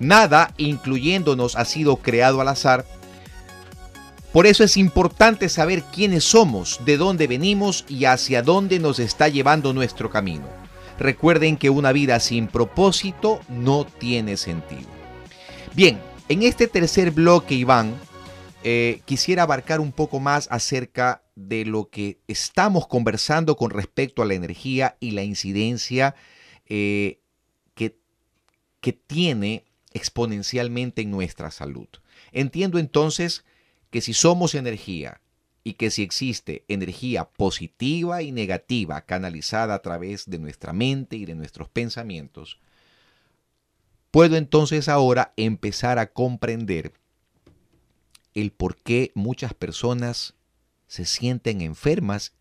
Nada, 0.00 0.54
incluyéndonos, 0.56 1.54
ha 1.54 1.66
sido 1.66 1.96
creado 1.96 2.40
al 2.40 2.48
azar. 2.48 2.86
Por 4.32 4.46
eso 4.46 4.64
es 4.64 4.78
importante 4.78 5.50
saber 5.50 5.82
quiénes 5.92 6.24
somos, 6.24 6.80
de 6.86 6.96
dónde 6.96 7.26
venimos 7.26 7.84
y 7.90 8.06
hacia 8.06 8.40
dónde 8.40 8.78
nos 8.78 9.00
está 9.00 9.28
llevando 9.28 9.74
nuestro 9.74 10.08
camino. 10.08 10.65
Recuerden 10.98 11.56
que 11.56 11.70
una 11.70 11.92
vida 11.92 12.20
sin 12.20 12.48
propósito 12.48 13.40
no 13.48 13.84
tiene 13.84 14.36
sentido. 14.36 14.88
Bien, 15.74 16.00
en 16.28 16.42
este 16.42 16.68
tercer 16.68 17.10
bloque, 17.10 17.54
Iván, 17.54 17.94
eh, 18.64 19.02
quisiera 19.04 19.42
abarcar 19.42 19.80
un 19.80 19.92
poco 19.92 20.20
más 20.20 20.48
acerca 20.50 21.22
de 21.34 21.66
lo 21.66 21.90
que 21.90 22.18
estamos 22.26 22.86
conversando 22.86 23.56
con 23.56 23.70
respecto 23.70 24.22
a 24.22 24.26
la 24.26 24.34
energía 24.34 24.96
y 24.98 25.10
la 25.10 25.22
incidencia 25.22 26.14
eh, 26.66 27.20
que, 27.74 27.98
que 28.80 28.92
tiene 28.94 29.66
exponencialmente 29.92 31.02
en 31.02 31.10
nuestra 31.10 31.50
salud. 31.50 31.88
Entiendo 32.32 32.78
entonces 32.78 33.44
que 33.90 34.00
si 34.00 34.14
somos 34.14 34.54
energía 34.54 35.20
y 35.66 35.72
que 35.72 35.90
si 35.90 36.04
existe 36.04 36.64
energía 36.68 37.24
positiva 37.24 38.22
y 38.22 38.30
negativa 38.30 39.00
canalizada 39.00 39.74
a 39.74 39.82
través 39.82 40.30
de 40.30 40.38
nuestra 40.38 40.72
mente 40.72 41.16
y 41.16 41.24
de 41.26 41.34
nuestros 41.34 41.68
pensamientos, 41.68 42.60
puedo 44.12 44.36
entonces 44.36 44.88
ahora 44.88 45.32
empezar 45.36 45.98
a 45.98 46.12
comprender 46.12 46.92
el 48.32 48.52
por 48.52 48.76
qué 48.76 49.10
muchas 49.16 49.54
personas 49.54 50.34
se 50.86 51.04
sienten 51.04 51.60
enfermas 51.60 52.32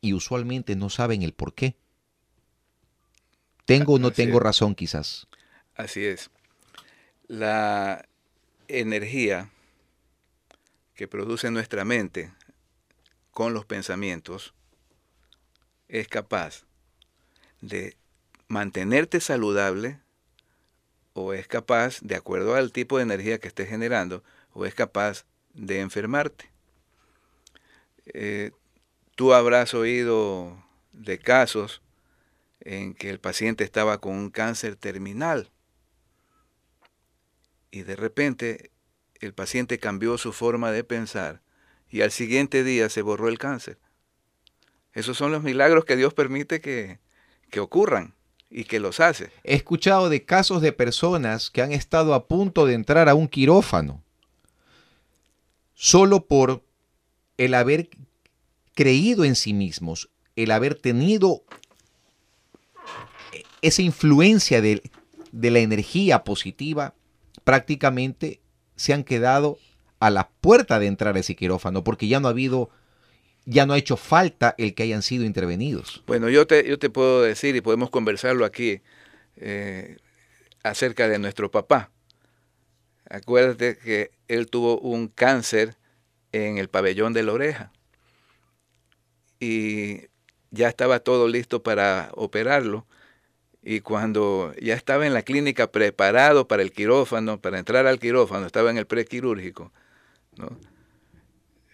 y 0.00 0.14
usualmente 0.14 0.74
no 0.74 0.88
saben 0.88 1.20
el 1.20 1.34
por 1.34 1.52
qué. 1.52 1.76
¿Tengo 3.66 3.92
o 3.92 3.98
no 3.98 4.12
tengo 4.12 4.40
razón 4.40 4.74
quizás? 4.74 5.26
Así 5.74 6.06
es. 6.06 6.30
La 7.28 8.08
energía 8.66 9.50
que 10.94 11.06
produce 11.06 11.50
nuestra 11.50 11.84
mente 11.84 12.32
con 13.32 13.54
los 13.54 13.64
pensamientos 13.64 14.54
es 15.88 16.06
capaz 16.06 16.64
de 17.60 17.96
mantenerte 18.46 19.20
saludable 19.20 20.00
o 21.14 21.32
es 21.32 21.46
capaz, 21.46 22.00
de 22.00 22.14
acuerdo 22.16 22.54
al 22.54 22.72
tipo 22.72 22.96
de 22.96 23.02
energía 23.02 23.38
que 23.38 23.48
estés 23.48 23.68
generando, 23.68 24.22
o 24.52 24.64
es 24.64 24.74
capaz 24.74 25.26
de 25.52 25.80
enfermarte. 25.80 26.50
Eh, 28.06 28.52
tú 29.14 29.34
habrás 29.34 29.74
oído 29.74 30.62
de 30.92 31.18
casos 31.18 31.82
en 32.60 32.94
que 32.94 33.10
el 33.10 33.18
paciente 33.18 33.64
estaba 33.64 33.98
con 33.98 34.14
un 34.14 34.30
cáncer 34.30 34.76
terminal 34.76 35.50
y 37.70 37.82
de 37.82 37.96
repente 37.96 38.70
el 39.20 39.34
paciente 39.34 39.78
cambió 39.78 40.18
su 40.18 40.32
forma 40.32 40.70
de 40.70 40.84
pensar 40.84 41.42
y 41.92 42.00
al 42.00 42.10
siguiente 42.10 42.64
día 42.64 42.88
se 42.88 43.02
borró 43.02 43.28
el 43.28 43.38
cáncer. 43.38 43.78
Esos 44.94 45.16
son 45.16 45.30
los 45.30 45.42
milagros 45.42 45.84
que 45.84 45.94
Dios 45.94 46.14
permite 46.14 46.60
que, 46.60 46.98
que 47.50 47.60
ocurran 47.60 48.14
y 48.50 48.64
que 48.64 48.80
los 48.80 48.98
hace. 48.98 49.30
He 49.44 49.54
escuchado 49.54 50.08
de 50.08 50.24
casos 50.24 50.62
de 50.62 50.72
personas 50.72 51.50
que 51.50 51.60
han 51.60 51.70
estado 51.72 52.14
a 52.14 52.26
punto 52.26 52.64
de 52.64 52.74
entrar 52.74 53.08
a 53.10 53.14
un 53.14 53.28
quirófano 53.28 54.02
solo 55.74 56.26
por 56.26 56.64
el 57.36 57.54
haber 57.54 57.90
creído 58.74 59.24
en 59.24 59.36
sí 59.36 59.52
mismos, 59.52 60.08
el 60.34 60.50
haber 60.50 60.74
tenido 60.74 61.44
esa 63.60 63.82
influencia 63.82 64.62
de, 64.62 64.82
de 65.30 65.50
la 65.50 65.58
energía 65.58 66.24
positiva, 66.24 66.94
prácticamente 67.44 68.40
se 68.76 68.94
han 68.94 69.04
quedado 69.04 69.58
a 70.02 70.10
la 70.10 70.30
puerta 70.40 70.80
de 70.80 70.88
entrar 70.88 71.14
a 71.14 71.20
ese 71.20 71.36
quirófano, 71.36 71.84
porque 71.84 72.08
ya 72.08 72.18
no 72.18 72.26
ha 72.26 72.32
habido, 72.32 72.70
ya 73.44 73.66
no 73.66 73.72
ha 73.72 73.78
hecho 73.78 73.96
falta 73.96 74.52
el 74.58 74.74
que 74.74 74.82
hayan 74.82 75.02
sido 75.02 75.24
intervenidos. 75.24 76.02
Bueno, 76.08 76.28
yo 76.28 76.44
te, 76.44 76.68
yo 76.68 76.76
te 76.76 76.90
puedo 76.90 77.22
decir, 77.22 77.54
y 77.54 77.60
podemos 77.60 77.88
conversarlo 77.88 78.44
aquí, 78.44 78.82
eh, 79.36 79.98
acerca 80.64 81.06
de 81.06 81.20
nuestro 81.20 81.52
papá. 81.52 81.92
Acuérdate 83.08 83.78
que 83.78 84.10
él 84.26 84.48
tuvo 84.48 84.80
un 84.80 85.06
cáncer 85.06 85.76
en 86.32 86.58
el 86.58 86.68
pabellón 86.68 87.12
de 87.12 87.22
la 87.22 87.32
oreja 87.34 87.70
y 89.38 90.08
ya 90.50 90.68
estaba 90.68 90.98
todo 90.98 91.28
listo 91.28 91.62
para 91.62 92.10
operarlo. 92.14 92.86
Y 93.62 93.80
cuando 93.82 94.52
ya 94.60 94.74
estaba 94.74 95.06
en 95.06 95.14
la 95.14 95.22
clínica 95.22 95.70
preparado 95.70 96.48
para 96.48 96.62
el 96.62 96.72
quirófano, 96.72 97.40
para 97.40 97.60
entrar 97.60 97.86
al 97.86 98.00
quirófano, 98.00 98.46
estaba 98.46 98.72
en 98.72 98.78
el 98.78 98.86
prequirúrgico, 98.86 99.70
¿no? 100.42 100.58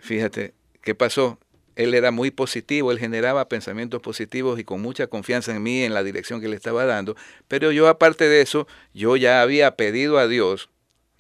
Fíjate, 0.00 0.54
¿qué 0.83 0.94
pasó? 0.94 1.38
Él 1.76 1.94
era 1.94 2.11
muy 2.11 2.31
positivo, 2.31 2.90
él 2.90 2.98
generaba 2.98 3.48
pensamientos 3.48 4.00
positivos 4.02 4.59
y 4.59 4.64
con 4.64 4.81
mucha 4.81 5.07
confianza 5.07 5.54
en 5.54 5.62
mí, 5.62 5.83
en 5.85 5.94
la 5.94 6.02
dirección 6.02 6.40
que 6.40 6.48
le 6.48 6.57
estaba 6.57 6.85
dando. 6.85 7.14
Pero 7.46 7.70
yo, 7.72 7.88
aparte 7.88 8.28
de 8.28 8.40
eso, 8.40 8.66
yo 8.94 9.16
ya 9.16 9.42
había 9.42 9.76
pedido 9.76 10.18
a 10.18 10.26
Dios, 10.26 10.70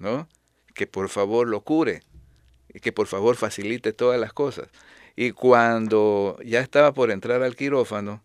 ¿no? 0.00 0.28
Que 0.74 0.86
por 0.86 1.08
favor 1.08 1.46
lo 1.46 1.60
cure 1.60 2.02
y 2.72 2.80
que 2.80 2.92
por 2.92 3.06
favor 3.06 3.36
facilite 3.36 3.92
todas 3.92 4.20
las 4.20 4.32
cosas. 4.32 4.68
Y 5.14 5.32
cuando 5.32 6.38
ya 6.44 6.60
estaba 6.60 6.92
por 6.92 7.10
entrar 7.10 7.42
al 7.42 7.56
quirófano, 7.56 8.22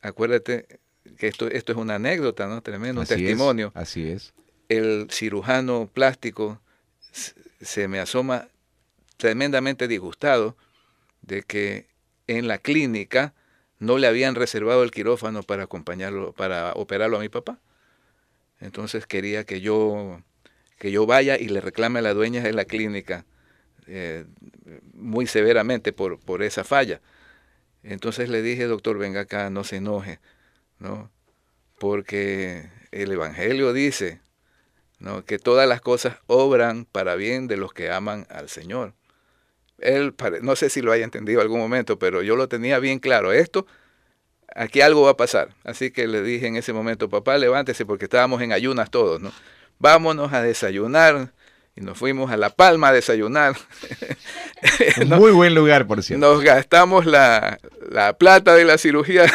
acuérdate 0.00 0.66
que 1.18 1.28
esto, 1.28 1.48
esto 1.48 1.72
es 1.72 1.78
una 1.78 1.96
anécdota, 1.96 2.46
¿no? 2.46 2.62
Tremendo, 2.62 3.00
un 3.00 3.06
testimonio. 3.06 3.72
así 3.74 4.08
es. 4.08 4.32
El 4.68 5.08
cirujano 5.10 5.90
plástico 5.92 6.60
se 7.60 7.88
me 7.88 7.98
asoma 7.98 8.48
tremendamente 9.16 9.88
disgustado 9.88 10.56
de 11.22 11.42
que 11.42 11.86
en 12.26 12.48
la 12.48 12.58
clínica 12.58 13.34
no 13.78 13.98
le 13.98 14.06
habían 14.06 14.34
reservado 14.34 14.82
el 14.82 14.90
quirófano 14.90 15.42
para 15.42 15.64
acompañarlo, 15.64 16.32
para 16.32 16.72
operarlo 16.74 17.18
a 17.18 17.20
mi 17.20 17.28
papá. 17.28 17.58
Entonces 18.60 19.06
quería 19.06 19.44
que 19.44 19.60
yo, 19.60 20.22
que 20.78 20.90
yo 20.90 21.06
vaya 21.06 21.36
y 21.38 21.48
le 21.48 21.60
reclame 21.60 22.00
a 22.00 22.02
la 22.02 22.14
dueña 22.14 22.42
de 22.42 22.52
la 22.52 22.64
clínica 22.64 23.24
eh, 23.86 24.26
muy 24.94 25.26
severamente 25.26 25.92
por, 25.92 26.18
por 26.20 26.42
esa 26.42 26.64
falla. 26.64 27.00
Entonces 27.82 28.28
le 28.28 28.42
dije, 28.42 28.64
doctor, 28.64 28.98
venga 28.98 29.20
acá, 29.20 29.50
no 29.50 29.64
se 29.64 29.76
enoje, 29.76 30.18
¿no? 30.78 31.10
Porque 31.78 32.68
el 32.90 33.12
Evangelio 33.12 33.72
dice, 33.72 34.20
¿no? 34.98 35.24
Que 35.24 35.38
todas 35.38 35.68
las 35.68 35.80
cosas 35.80 36.16
obran 36.26 36.84
para 36.84 37.14
bien 37.14 37.48
de 37.48 37.56
los 37.56 37.72
que 37.72 37.90
aman 37.90 38.26
al 38.30 38.48
Señor. 38.48 38.94
Él, 39.78 40.14
no 40.42 40.56
sé 40.56 40.70
si 40.70 40.82
lo 40.82 40.92
haya 40.92 41.04
entendido 41.04 41.40
en 41.40 41.44
algún 41.44 41.60
momento, 41.60 41.98
pero 41.98 42.22
yo 42.22 42.36
lo 42.36 42.48
tenía 42.48 42.78
bien 42.78 42.98
claro. 42.98 43.32
Esto, 43.32 43.66
aquí 44.54 44.80
algo 44.80 45.02
va 45.02 45.10
a 45.10 45.16
pasar. 45.16 45.54
Así 45.64 45.90
que 45.90 46.06
le 46.06 46.22
dije 46.22 46.46
en 46.46 46.56
ese 46.56 46.72
momento, 46.72 47.08
papá, 47.08 47.38
levántese 47.38 47.86
porque 47.86 48.06
estábamos 48.06 48.42
en 48.42 48.52
ayunas 48.52 48.90
todos, 48.90 49.20
¿no? 49.20 49.32
Vámonos 49.78 50.32
a 50.32 50.42
desayunar, 50.42 51.32
y 51.78 51.80
nos 51.80 51.96
fuimos 51.96 52.32
a 52.32 52.36
La 52.36 52.50
Palma 52.50 52.88
a 52.88 52.92
desayunar. 52.92 53.54
Muy 55.06 55.30
buen 55.30 55.54
lugar, 55.54 55.86
por 55.86 56.02
cierto. 56.02 56.26
Nos 56.26 56.42
gastamos 56.42 57.06
la, 57.06 57.58
plata 58.18 58.56
de 58.56 58.64
la 58.64 58.78
cirugía 58.78 59.26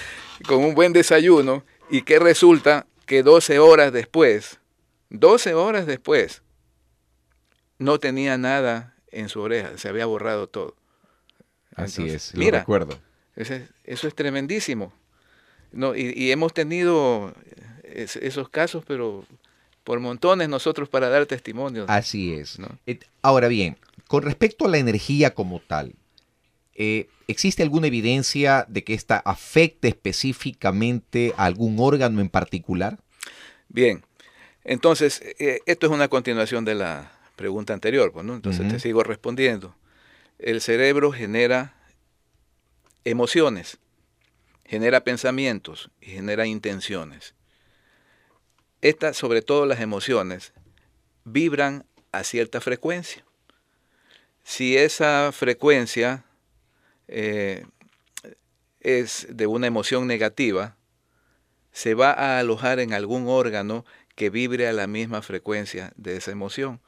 con 0.48 0.58
un 0.64 0.74
buen 0.74 0.92
desayuno 0.92 1.64
y 1.90 2.02
que 2.02 2.18
resulta 2.18 2.86
que 3.06 3.22
12 3.22 3.60
horas 3.60 3.92
después, 3.92 4.58
12 5.12 5.54
horas 5.54 5.86
después, 5.86 6.42
no 7.78 7.98
tenía 7.98 8.38
nada 8.38 8.96
en 9.10 9.28
su 9.28 9.40
oreja, 9.40 9.76
se 9.76 9.88
había 9.88 10.06
borrado 10.06 10.48
todo. 10.48 10.74
Así 11.74 12.08
es, 12.08 12.34
lo 12.34 12.40
mira, 12.40 12.60
recuerdo. 12.60 12.98
eso 13.36 14.08
es 14.08 14.14
tremendísimo. 14.14 14.92
No, 15.70 15.94
y, 15.94 16.12
y 16.14 16.30
hemos 16.32 16.52
tenido 16.52 17.34
esos 17.84 18.48
casos, 18.48 18.84
pero 18.86 19.24
por 19.84 20.00
montones 20.00 20.48
nosotros 20.48 20.88
para 20.88 21.08
dar 21.08 21.26
testimonio. 21.26 21.86
Así 21.88 22.34
es. 22.34 22.58
Ahora 23.20 23.48
bien, 23.48 23.76
con 24.06 24.22
respecto 24.22 24.66
a 24.66 24.68
la 24.68 24.78
energía 24.78 25.34
como 25.34 25.60
tal, 25.60 25.94
eh, 26.74 27.08
¿existe 27.28 27.62
alguna 27.62 27.88
evidencia 27.88 28.64
de 28.68 28.84
que 28.84 28.94
esta 28.94 29.18
afecte 29.18 29.88
específicamente 29.88 31.34
a 31.36 31.44
algún 31.44 31.76
órgano 31.78 32.20
en 32.20 32.28
particular? 32.28 32.98
Bien, 33.68 34.04
entonces, 34.64 35.20
eh, 35.38 35.60
esto 35.66 35.86
es 35.86 35.92
una 35.92 36.08
continuación 36.08 36.64
de 36.64 36.74
la 36.74 37.12
pregunta 37.36 37.72
anterior, 37.72 38.12
pues, 38.12 38.24
¿no? 38.24 38.34
entonces 38.34 38.68
te 38.68 38.78
sigo 38.78 39.02
respondiendo. 39.02 39.74
El 40.38 40.60
cerebro 40.60 41.12
genera 41.12 41.74
emociones, 43.04 43.78
genera 44.64 45.02
pensamientos 45.04 45.90
y 46.00 46.06
genera 46.06 46.46
intenciones 46.46 47.34
estas, 48.82 49.16
sobre 49.16 49.40
todo 49.40 49.64
las 49.64 49.80
emociones, 49.80 50.52
vibran 51.24 51.86
a 52.10 52.24
cierta 52.24 52.60
frecuencia. 52.60 53.24
Si 54.42 54.76
esa 54.76 55.30
frecuencia 55.32 56.24
eh, 57.06 57.64
es 58.80 59.28
de 59.30 59.46
una 59.46 59.68
emoción 59.68 60.08
negativa, 60.08 60.76
se 61.70 61.94
va 61.94 62.10
a 62.10 62.40
alojar 62.40 62.80
en 62.80 62.92
algún 62.92 63.28
órgano 63.28 63.86
que 64.14 64.30
vibre 64.30 64.68
a 64.68 64.72
la 64.72 64.86
misma 64.86 65.22
frecuencia 65.22 65.92
de 65.96 66.16
esa 66.16 66.30
emoción. 66.30 66.80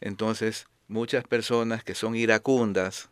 Entonces, 0.00 0.66
muchas 0.88 1.24
personas 1.24 1.84
que 1.84 1.94
son 1.94 2.14
iracundas, 2.16 3.08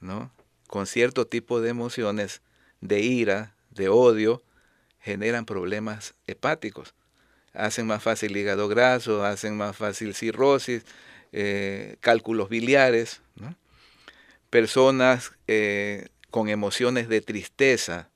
¿no? 0.00 0.30
con 0.66 0.86
cierto 0.86 1.26
tipo 1.26 1.60
de 1.60 1.70
emociones 1.70 2.42
de 2.80 3.00
ira, 3.00 3.54
de 3.70 3.88
odio, 3.88 4.42
generan 5.00 5.44
problemas 5.44 6.14
hepáticos 6.26 6.94
hacen 7.52 7.86
más 7.86 8.02
fácil 8.02 8.36
hígado 8.36 8.68
graso, 8.68 9.24
hacen 9.24 9.56
más 9.56 9.76
fácil 9.76 10.14
cirrosis, 10.14 10.84
eh, 11.32 11.96
cálculos 12.00 12.48
biliares. 12.48 13.20
Personas 14.50 15.32
eh, 15.46 16.08
con 16.30 16.48
emociones 16.48 17.08
de 17.08 17.20
tristeza 17.20 18.10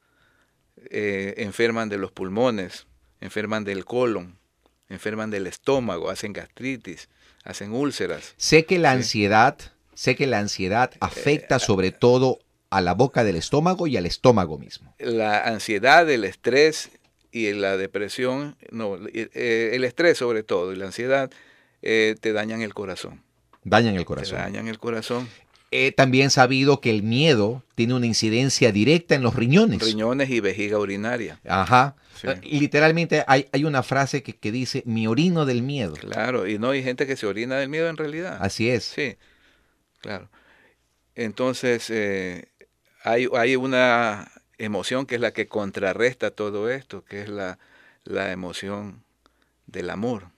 eh, 0.91 1.35
enferman 1.39 1.89
de 1.89 1.99
los 1.99 2.11
pulmones, 2.11 2.87
enferman 3.25 3.65
del 3.65 3.87
colon, 3.87 4.39
enferman 4.91 5.31
del 5.31 5.47
estómago, 5.47 6.11
hacen 6.11 6.35
gastritis, 6.35 7.09
hacen 7.43 7.73
úlceras. 7.73 8.35
Sé 8.37 8.67
que 8.67 8.79
la 8.79 8.93
ansiedad, 8.93 9.57
sé 9.95 10.15
que 10.15 10.27
la 10.27 10.39
ansiedad 10.39 10.91
afecta 11.01 11.59
sobre 11.59 11.91
todo 11.91 12.41
a 12.69 12.83
la 12.83 12.93
boca 12.93 13.25
del 13.25 13.37
estómago 13.37 13.87
y 13.87 13.97
al 13.97 14.05
estómago 14.05 14.59
mismo. 14.59 14.95
La 14.99 15.43
ansiedad, 15.43 16.09
el 16.11 16.25
estrés 16.25 16.91
y 17.33 17.51
la 17.55 17.79
depresión, 17.79 18.57
no, 18.71 18.99
eh, 19.13 19.71
el 19.73 19.85
estrés 19.85 20.19
sobre 20.19 20.43
todo 20.43 20.75
y 20.75 20.77
la 20.77 20.87
ansiedad 20.87 21.31
eh, 21.81 22.17
te 22.21 22.35
dañan 22.35 22.61
el 22.61 22.75
corazón. 22.75 23.23
Dañan 23.63 23.95
el 23.97 24.05
corazón. 24.05 24.37
Te 24.37 24.43
dañan 24.43 24.69
el 24.69 24.79
corazón. 24.79 25.29
He 25.71 25.93
también 25.93 26.29
sabido 26.29 26.83
que 26.83 26.91
el 26.91 27.03
miedo 27.03 27.65
tiene 27.75 27.95
una 27.95 28.07
incidencia 28.07 28.71
directa 28.71 29.15
en 29.15 29.23
los 29.23 29.35
riñones. 29.35 29.83
Riñones 29.83 30.29
y 30.29 30.41
vejiga 30.41 30.79
urinaria. 30.79 31.41
Ajá. 31.49 31.97
Eh, 32.23 32.41
literalmente 32.45 33.25
hay, 33.27 33.49
hay, 33.53 33.65
una 33.65 33.83
frase 33.83 34.23
que, 34.23 34.37
que, 34.37 34.53
dice, 34.53 34.83
mi 34.87 35.07
orino 35.07 35.45
del 35.47 35.63
miedo. 35.63 35.95
Claro, 35.95 36.47
y 36.47 36.59
no 36.59 36.71
hay 36.71 36.83
gente 36.83 37.07
que 37.07 37.17
se 37.17 37.27
orina 37.27 37.57
del 37.57 37.69
miedo 37.69 37.89
en 37.89 37.97
realidad. 37.97 38.39
Así 38.41 38.71
es. 38.71 38.85
Sí, 38.85 39.17
claro. 40.01 40.29
Entonces, 41.15 41.91
hay, 43.03 43.29
hay 43.35 43.57
una 43.57 44.31
emoción 44.59 45.07
que 45.07 45.17
es 45.17 45.21
la 45.21 45.33
que 45.33 45.47
contrarresta 45.47 46.31
todo 46.31 46.71
esto, 46.71 47.05
que 47.05 47.23
es 47.23 47.29
la, 47.29 47.59
emoción 48.05 49.03
del 49.67 49.91
amor, 49.91 50.29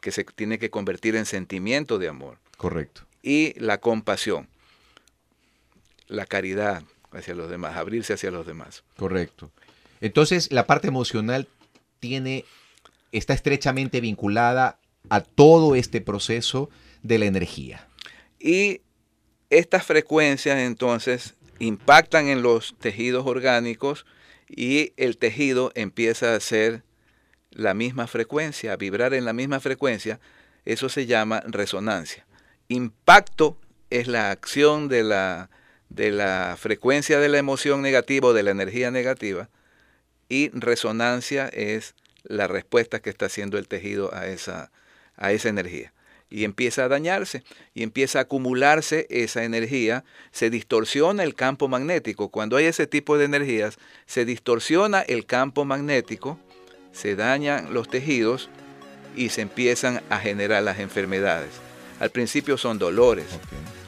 que 0.00 0.10
se 0.10 0.24
tiene 0.24 0.58
que 0.58 0.70
convertir 0.70 1.16
en 1.16 1.26
sentimiento 1.26 1.98
de 1.98 2.08
amor. 2.08 2.38
Correcto. 2.56 3.02
Y 3.22 3.58
la 3.60 3.78
compasión, 3.78 4.48
la 6.06 6.26
caridad 6.26 6.82
hacia 7.12 7.34
los 7.34 7.50
demás, 7.50 7.76
abrirse 7.76 8.14
hacia 8.14 8.30
los 8.30 8.46
demás. 8.46 8.84
Correcto. 8.96 9.50
Entonces, 10.00 10.52
la 10.52 10.66
parte 10.66 10.88
emocional 10.88 11.48
tiene, 12.00 12.44
está 13.12 13.34
estrechamente 13.34 14.00
vinculada 14.00 14.78
a 15.10 15.20
todo 15.20 15.74
este 15.74 16.00
proceso 16.00 16.70
de 17.02 17.18
la 17.18 17.26
energía. 17.26 17.86
Y 18.38 18.82
estas 19.50 19.84
frecuencias 19.84 20.58
entonces 20.58 21.34
impactan 21.58 22.28
en 22.28 22.42
los 22.42 22.76
tejidos 22.78 23.26
orgánicos 23.26 24.06
y 24.48 24.92
el 24.96 25.18
tejido 25.18 25.72
empieza 25.74 26.32
a 26.32 26.36
hacer 26.36 26.82
la 27.50 27.74
misma 27.74 28.06
frecuencia, 28.06 28.72
a 28.72 28.76
vibrar 28.76 29.14
en 29.14 29.24
la 29.24 29.32
misma 29.32 29.60
frecuencia, 29.60 30.20
eso 30.64 30.88
se 30.88 31.06
llama 31.06 31.42
resonancia. 31.46 32.26
Impacto 32.68 33.58
es 33.90 34.06
la 34.06 34.30
acción 34.30 34.88
de 34.88 35.02
la, 35.02 35.50
de 35.88 36.10
la 36.10 36.56
frecuencia 36.58 37.18
de 37.18 37.28
la 37.28 37.38
emoción 37.38 37.82
negativa 37.82 38.28
o 38.28 38.32
de 38.32 38.42
la 38.42 38.50
energía 38.50 38.90
negativa 38.90 39.48
y 40.28 40.50
resonancia 40.50 41.48
es 41.48 41.94
la 42.24 42.46
respuesta 42.46 43.00
que 43.00 43.10
está 43.10 43.26
haciendo 43.26 43.58
el 43.58 43.68
tejido 43.68 44.14
a 44.14 44.26
esa, 44.26 44.70
a 45.16 45.32
esa 45.32 45.48
energía. 45.48 45.92
Y 46.30 46.44
empieza 46.44 46.84
a 46.84 46.88
dañarse 46.88 47.42
y 47.72 47.82
empieza 47.82 48.18
a 48.18 48.22
acumularse 48.22 49.06
esa 49.08 49.44
energía, 49.44 50.04
se 50.30 50.50
distorsiona 50.50 51.24
el 51.24 51.34
campo 51.34 51.68
magnético. 51.68 52.28
Cuando 52.28 52.56
hay 52.56 52.66
ese 52.66 52.86
tipo 52.86 53.16
de 53.16 53.24
energías, 53.24 53.78
se 54.04 54.26
distorsiona 54.26 55.00
el 55.00 55.24
campo 55.24 55.64
magnético, 55.64 56.38
se 56.92 57.16
dañan 57.16 57.72
los 57.72 57.88
tejidos 57.88 58.50
y 59.16 59.30
se 59.30 59.40
empiezan 59.40 60.02
a 60.10 60.18
generar 60.18 60.62
las 60.62 60.80
enfermedades. 60.80 61.50
Al 61.98 62.10
principio 62.10 62.58
son 62.58 62.78
dolores. 62.78 63.26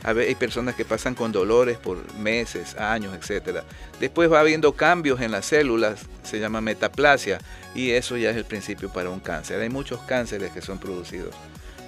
Hay 0.02 0.34
personas 0.34 0.74
que 0.74 0.84
pasan 0.84 1.14
con 1.14 1.30
dolores 1.30 1.76
por 1.78 2.12
meses, 2.14 2.76
años, 2.76 3.14
etc. 3.14 3.60
Después 3.98 4.32
va 4.32 4.40
habiendo 4.40 4.72
cambios 4.72 5.20
en 5.20 5.30
las 5.30 5.46
células, 5.46 6.00
se 6.22 6.40
llama 6.40 6.60
metaplasia, 6.60 7.38
y 7.74 7.90
eso 7.90 8.16
ya 8.16 8.30
es 8.30 8.36
el 8.36 8.44
principio 8.44 8.90
para 8.90 9.10
un 9.10 9.20
cáncer. 9.20 9.60
Hay 9.60 9.68
muchos 9.68 10.00
cánceres 10.00 10.52
que 10.52 10.62
son 10.62 10.78
producidos 10.78 11.34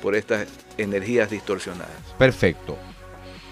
por 0.03 0.15
estas 0.15 0.47
energías 0.77 1.31
distorsionadas. 1.31 1.97
Perfecto. 2.19 2.77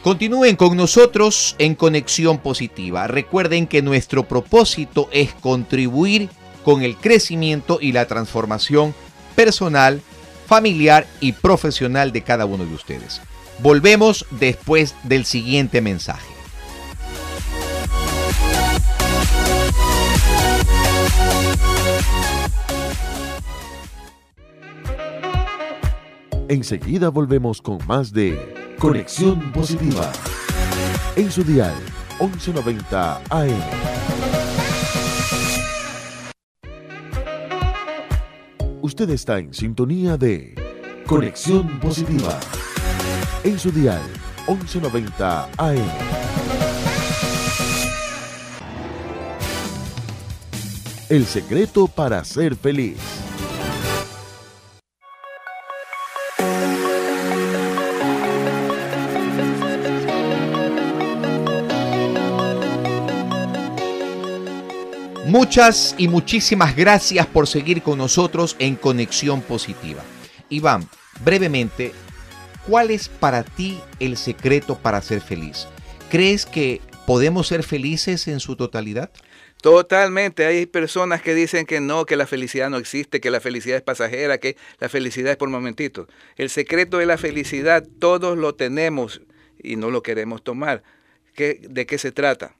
Continúen 0.03 0.57
con 0.57 0.77
nosotros 0.77 1.57
en 1.59 1.75
Conexión 1.75 2.39
Positiva. 2.39 3.07
Recuerden 3.07 3.67
que 3.67 3.83
nuestro 3.83 4.27
propósito 4.27 5.09
es 5.13 5.33
contribuir 5.35 6.31
con 6.65 6.83
el 6.83 6.97
crecimiento 6.97 7.79
y 7.81 7.93
la 7.93 8.07
transformación 8.07 8.95
personal, 9.37 10.01
familiar 10.47 11.07
y 11.21 11.33
profesional 11.33 12.13
de 12.13 12.23
cada 12.23 12.47
uno 12.47 12.65
de 12.65 12.75
ustedes. 12.75 13.21
Volvemos 13.63 14.25
después 14.31 14.95
del 15.03 15.27
siguiente 15.27 15.83
mensaje. 15.83 16.33
Enseguida 26.49 27.11
volvemos 27.11 27.61
con 27.61 27.79
más 27.87 28.13
de 28.13 28.75
Conexión 28.79 29.53
Positiva. 29.53 30.11
En 31.17 31.31
su 31.31 31.45
dial 31.45 31.75
1190 32.19 33.23
AM. 33.29 33.61
Usted 38.81 39.11
está 39.11 39.39
en 39.39 39.53
sintonía 39.53 40.17
de 40.17 40.55
Conexión 41.07 41.79
Positiva 41.79 42.41
en 43.45 43.59
su 43.59 43.71
dial 43.73 44.03
1190 44.49 45.49
AM. 45.57 45.79
El 51.09 51.27
secreto 51.27 51.89
para 51.89 52.25
ser 52.25 52.55
feliz. 52.57 52.99
Muchas 65.27 65.95
y 65.97 66.09
muchísimas 66.09 66.75
gracias 66.75 67.25
por 67.27 67.47
seguir 67.47 67.83
con 67.83 67.99
nosotros 67.99 68.57
en 68.59 68.75
Conexión 68.75 69.41
Positiva. 69.43 70.03
Iván, 70.49 70.89
brevemente, 71.25 71.93
¿Cuál 72.71 72.93
es 72.93 73.09
para 73.09 73.43
ti 73.43 73.81
el 73.99 74.17
secreto 74.17 74.79
para 74.79 75.03
ser 75.03 75.21
feliz? 75.21 75.67
¿Crees 76.09 76.47
que 76.47 76.81
podemos 77.05 77.49
ser 77.49 77.65
felices 77.65 78.29
en 78.29 78.39
su 78.39 78.55
totalidad? 78.55 79.11
Totalmente. 79.61 80.47
Hay 80.47 80.67
personas 80.67 81.21
que 81.21 81.35
dicen 81.35 81.67
que 81.67 81.81
no, 81.81 82.07
que 82.07 82.15
la 82.15 82.29
felicidad 82.29 82.71
no 82.71 82.77
existe, 82.77 83.21
que 83.21 83.33
la 83.33 83.41
felicidad 83.41 83.79
es 83.79 83.83
pasajera, 83.83 84.39
que 84.39 84.57
la 84.79 84.89
felicidad 84.89 85.33
es 85.33 85.37
por 85.37 85.49
momentitos. 85.49 86.07
El 86.37 86.49
secreto 86.49 86.99
de 86.99 87.07
la 87.07 87.19
felicidad 87.19 87.85
todos 87.99 88.39
lo 88.39 88.55
tenemos 88.55 89.21
y 89.61 89.75
no 89.75 89.91
lo 89.91 90.05
queremos 90.05 90.45
tomar. 90.45 90.85
¿De 91.37 91.87
qué 91.87 91.99
se 91.99 92.13
trata? 92.13 92.55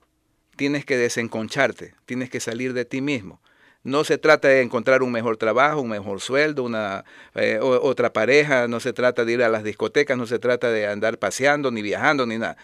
Tienes 0.57 0.85
que 0.85 0.97
desenconcharte, 0.97 1.95
tienes 2.05 2.31
que 2.31 2.41
salir 2.41 2.73
de 2.73 2.85
ti 2.85 3.01
mismo. 3.01 3.41
No 3.83 4.05
se 4.05 4.19
trata 4.19 4.49
de 4.49 4.61
encontrar 4.61 5.03
un 5.03 5.11
mejor 5.11 5.39
trabajo, 5.39 5.81
un 5.81 5.89
mejor 5.89 6.21
sueldo, 6.21 6.65
una 6.65 7.05
eh, 7.35 7.59
otra 7.61 8.13
pareja, 8.13 8.69
no 8.69 8.79
se 8.79 8.93
trata 8.93 9.25
de 9.25 9.33
ir 9.33 9.43
a 9.43 9.49
las 9.49 9.65
discotecas, 9.65 10.19
no 10.19 10.27
se 10.27 10.39
trata 10.39 10.71
de 10.71 10.87
andar 10.87 11.19
paseando, 11.19 11.71
ni 11.71 11.81
viajando, 11.81 12.27
ni 12.27 12.37
nada. 12.37 12.59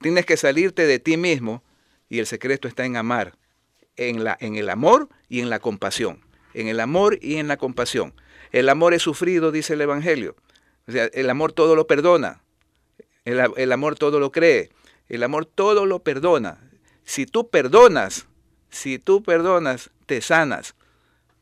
Tienes 0.00 0.26
que 0.26 0.36
salirte 0.36 0.86
de 0.86 1.00
ti 1.00 1.16
mismo 1.16 1.64
y 2.08 2.20
el 2.20 2.26
secreto 2.26 2.68
está 2.68 2.84
en 2.84 2.96
amar, 2.96 3.34
en, 3.96 4.22
la, 4.22 4.36
en 4.40 4.54
el 4.54 4.70
amor 4.70 5.08
y 5.28 5.40
en 5.40 5.50
la 5.50 5.58
compasión. 5.58 6.20
En 6.54 6.68
el 6.68 6.78
amor 6.78 7.18
y 7.20 7.36
en 7.36 7.48
la 7.48 7.56
compasión. 7.56 8.14
El 8.52 8.68
amor 8.68 8.94
es 8.94 9.02
sufrido, 9.02 9.50
dice 9.50 9.74
el 9.74 9.80
Evangelio. 9.80 10.36
O 10.86 10.92
sea, 10.92 11.06
el 11.12 11.30
amor 11.30 11.52
todo 11.52 11.74
lo 11.74 11.86
perdona. 11.86 12.42
El, 13.24 13.40
el 13.56 13.72
amor 13.72 13.96
todo 13.96 14.20
lo 14.20 14.30
cree. 14.30 14.70
El 15.08 15.24
amor 15.24 15.46
todo 15.46 15.84
lo 15.86 16.00
perdona. 16.00 16.58
Si 17.04 17.26
tú 17.26 17.48
perdonas, 17.50 18.26
si 18.70 18.98
tú 18.98 19.22
perdonas, 19.22 19.90
te 20.10 20.20
sanas, 20.22 20.74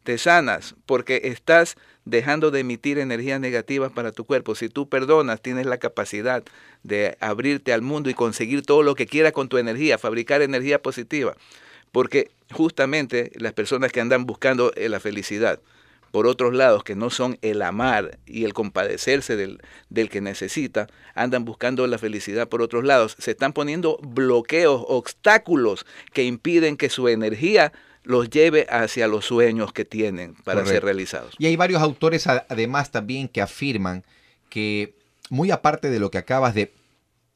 te 0.04 0.18
sanas, 0.18 0.74
porque 0.84 1.22
estás 1.24 1.78
dejando 2.04 2.50
de 2.50 2.60
emitir 2.60 2.98
energías 2.98 3.40
negativas 3.40 3.90
para 3.90 4.12
tu 4.12 4.26
cuerpo. 4.26 4.54
Si 4.54 4.68
tú 4.68 4.90
perdonas, 4.90 5.40
tienes 5.40 5.64
la 5.64 5.78
capacidad 5.78 6.42
de 6.82 7.16
abrirte 7.18 7.72
al 7.72 7.80
mundo 7.80 8.10
y 8.10 8.14
conseguir 8.14 8.60
todo 8.60 8.82
lo 8.82 8.94
que 8.94 9.06
quieras 9.06 9.32
con 9.32 9.48
tu 9.48 9.56
energía, 9.56 9.96
fabricar 9.96 10.42
energía 10.42 10.82
positiva. 10.82 11.34
Porque 11.92 12.30
justamente 12.52 13.32
las 13.36 13.54
personas 13.54 13.90
que 13.90 14.02
andan 14.02 14.26
buscando 14.26 14.70
eh, 14.74 14.90
la 14.90 15.00
felicidad, 15.00 15.60
por 16.10 16.26
otros 16.26 16.52
lados, 16.52 16.84
que 16.84 16.94
no 16.94 17.08
son 17.08 17.38
el 17.40 17.62
amar 17.62 18.18
y 18.26 18.44
el 18.44 18.52
compadecerse 18.52 19.34
del, 19.34 19.62
del, 19.88 20.10
que 20.10 20.20
necesita, 20.20 20.88
andan 21.14 21.46
buscando 21.46 21.86
la 21.86 21.96
felicidad 21.96 22.50
por 22.50 22.60
otros 22.60 22.84
lados. 22.84 23.16
Se 23.18 23.30
están 23.30 23.54
poniendo 23.54 23.98
bloqueos, 24.02 24.84
obstáculos 24.88 25.86
que 26.12 26.24
impiden 26.24 26.76
que 26.76 26.90
su 26.90 27.08
energía 27.08 27.72
los 28.08 28.30
lleve 28.30 28.66
hacia 28.70 29.06
los 29.06 29.26
sueños 29.26 29.74
que 29.74 29.84
tienen 29.84 30.34
para 30.36 30.64
ser 30.64 30.82
realizados. 30.82 31.34
Y 31.38 31.44
hay 31.44 31.56
varios 31.56 31.82
autores 31.82 32.26
además 32.26 32.90
también 32.90 33.28
que 33.28 33.42
afirman 33.42 34.02
que, 34.48 34.94
muy 35.28 35.50
aparte 35.50 35.90
de 35.90 36.00
lo 36.00 36.10
que 36.10 36.16
acabas 36.16 36.54
de, 36.54 36.72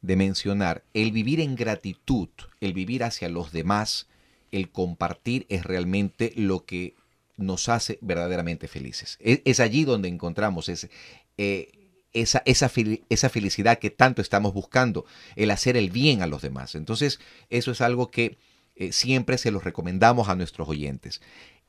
de 0.00 0.16
mencionar, 0.16 0.82
el 0.94 1.12
vivir 1.12 1.40
en 1.40 1.56
gratitud, 1.56 2.30
el 2.62 2.72
vivir 2.72 3.04
hacia 3.04 3.28
los 3.28 3.52
demás, 3.52 4.06
el 4.50 4.70
compartir 4.70 5.44
es 5.50 5.64
realmente 5.64 6.32
lo 6.36 6.64
que 6.64 6.94
nos 7.36 7.68
hace 7.68 7.98
verdaderamente 8.00 8.66
felices. 8.66 9.18
Es, 9.20 9.60
allí 9.60 9.84
donde 9.84 10.08
encontramos 10.08 10.70
ese, 10.70 10.88
eh, 11.36 11.70
esa, 12.14 12.42
esa, 12.46 12.70
esa, 13.10 13.28
felicidad 13.28 13.78
que 13.78 13.90
tanto 13.90 14.22
estamos 14.22 14.54
buscando, 14.54 15.04
el 15.36 15.50
hacer 15.50 15.76
el 15.76 15.90
bien 15.90 16.22
a 16.22 16.26
los 16.26 16.40
demás. 16.40 16.74
Entonces, 16.76 17.20
eso 17.50 17.72
es 17.72 17.82
algo 17.82 18.10
que 18.10 18.38
eh, 18.76 18.92
siempre 18.92 19.38
se 19.38 19.50
los 19.50 19.64
recomendamos 19.64 20.28
a 20.28 20.36
nuestros 20.36 20.68
oyentes. 20.68 21.20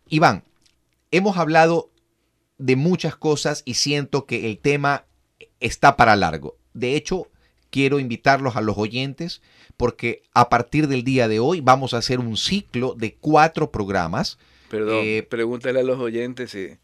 Iván, 0.09 0.43
hemos 1.11 1.37
hablado 1.37 1.91
de 2.57 2.75
muchas 2.75 3.15
cosas 3.15 3.61
y 3.65 3.75
siento 3.75 4.25
que 4.25 4.45
el 4.47 4.59
tema 4.59 5.05
está 5.59 5.97
para 5.97 6.15
largo. 6.15 6.57
De 6.73 6.95
hecho, 6.95 7.27
quiero 7.69 7.99
invitarlos 7.99 8.55
a 8.55 8.61
los 8.61 8.77
oyentes 8.77 9.41
porque 9.77 10.23
a 10.33 10.49
partir 10.49 10.87
del 10.87 11.03
día 11.03 11.27
de 11.27 11.39
hoy 11.39 11.61
vamos 11.61 11.93
a 11.93 11.97
hacer 11.97 12.19
un 12.19 12.37
ciclo 12.37 12.93
de 12.95 13.15
cuatro 13.15 13.71
programas. 13.71 14.37
Perdón, 14.69 14.99
eh, 15.03 15.25
pregúntale 15.27 15.79
a 15.79 15.83
los 15.83 15.99
oyentes 15.99 16.51
si 16.51 16.77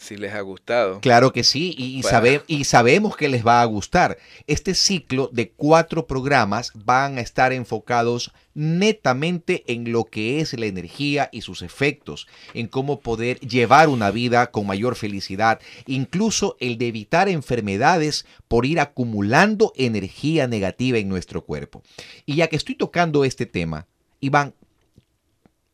si 0.00 0.16
les 0.16 0.32
ha 0.32 0.40
gustado. 0.40 1.00
Claro 1.00 1.30
que 1.30 1.44
sí, 1.44 1.74
y, 1.76 2.02
y, 2.48 2.64
sabemos 2.64 3.16
que 3.16 3.28
les 3.28 3.46
va 3.46 3.60
a 3.60 3.64
gustar. 3.66 4.16
Este 4.46 4.74
ciclo 4.74 5.28
de 5.30 5.50
cuatro 5.50 6.06
programas 6.06 6.72
van 6.74 7.18
a 7.18 7.20
estar 7.20 7.52
enfocados 7.52 8.32
netamente 8.54 9.62
en 9.66 9.92
lo 9.92 10.06
que 10.06 10.40
es 10.40 10.58
la 10.58 10.64
energía 10.64 11.28
y 11.32 11.42
sus 11.42 11.60
efectos, 11.60 12.28
en 12.54 12.66
cómo 12.66 13.00
poder 13.00 13.40
llevar 13.40 13.90
una 13.90 14.10
vida 14.10 14.50
con 14.50 14.66
mayor 14.66 14.96
felicidad, 14.96 15.60
incluso 15.86 16.56
el 16.60 16.78
de 16.78 16.88
evitar 16.88 17.28
enfermedades 17.28 18.24
por 18.48 18.64
ir 18.64 18.80
acumulando 18.80 19.74
energía 19.76 20.46
negativa 20.46 20.96
en 20.96 21.10
nuestro 21.10 21.44
cuerpo. 21.44 21.82
Y 22.24 22.36
ya 22.36 22.48
que 22.48 22.56
estoy 22.56 22.74
tocando 22.74 23.26
este 23.26 23.44
tema, 23.44 23.86
Iván, 24.18 24.54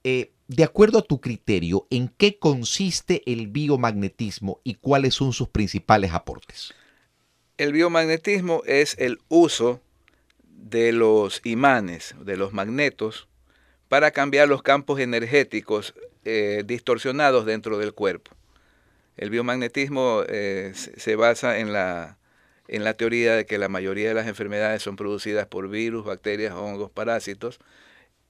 eh, 0.02 0.32
de 0.48 0.64
acuerdo 0.64 0.98
a 0.98 1.02
tu 1.02 1.20
criterio, 1.20 1.86
¿en 1.90 2.08
qué 2.08 2.38
consiste 2.38 3.22
el 3.26 3.48
biomagnetismo 3.48 4.60
y 4.62 4.74
cuáles 4.74 5.14
son 5.14 5.32
sus 5.32 5.48
principales 5.48 6.12
aportes? 6.12 6.72
El 7.58 7.72
biomagnetismo 7.72 8.62
es 8.66 8.96
el 8.98 9.18
uso 9.28 9.80
de 10.44 10.92
los 10.92 11.40
imanes, 11.44 12.14
de 12.20 12.36
los 12.36 12.52
magnetos, 12.52 13.28
para 13.88 14.10
cambiar 14.10 14.48
los 14.48 14.62
campos 14.62 15.00
energéticos 15.00 15.94
eh, 16.24 16.62
distorsionados 16.66 17.46
dentro 17.46 17.78
del 17.78 17.92
cuerpo. 17.92 18.32
El 19.16 19.30
biomagnetismo 19.30 20.22
eh, 20.28 20.72
se 20.74 21.16
basa 21.16 21.58
en 21.58 21.72
la, 21.72 22.18
en 22.68 22.84
la 22.84 22.94
teoría 22.94 23.34
de 23.34 23.46
que 23.46 23.58
la 23.58 23.68
mayoría 23.68 24.08
de 24.08 24.14
las 24.14 24.26
enfermedades 24.26 24.82
son 24.82 24.96
producidas 24.96 25.46
por 25.46 25.68
virus, 25.68 26.04
bacterias, 26.04 26.52
hongos, 26.54 26.90
parásitos, 26.90 27.58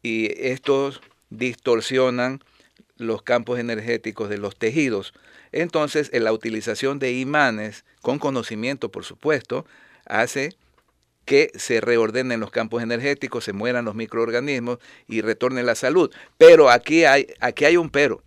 y 0.03 0.31
estos 0.47 1.01
distorsionan 1.31 2.41
los 2.97 3.23
campos 3.23 3.59
energéticos 3.59 4.29
de 4.29 4.39
los 4.39 4.57
tejidos. 4.57 5.13
Entonces, 5.53 6.11
la 6.13 6.33
utilización 6.33 6.99
de 6.99 7.13
imanes, 7.13 7.85
con 8.03 8.19
conocimiento 8.19 8.91
por 8.91 9.05
supuesto, 9.05 9.67
hace 10.07 10.57
que 11.25 11.51
se 11.57 11.81
reordenen 11.81 12.41
los 12.41 12.51
campos 12.51 12.83
energéticos, 12.83 13.45
se 13.45 13.53
mueran 13.53 13.85
los 13.85 13.95
microorganismos 13.95 14.79
y 15.09 15.21
retorne 15.21 15.63
la 15.63 15.75
salud. 15.75 16.11
Pero 16.39 16.71
aquí 16.71 17.05
hay, 17.05 17.27
aquí 17.41 17.65
hay 17.65 17.77
un 17.77 17.91
pero. 17.91 18.23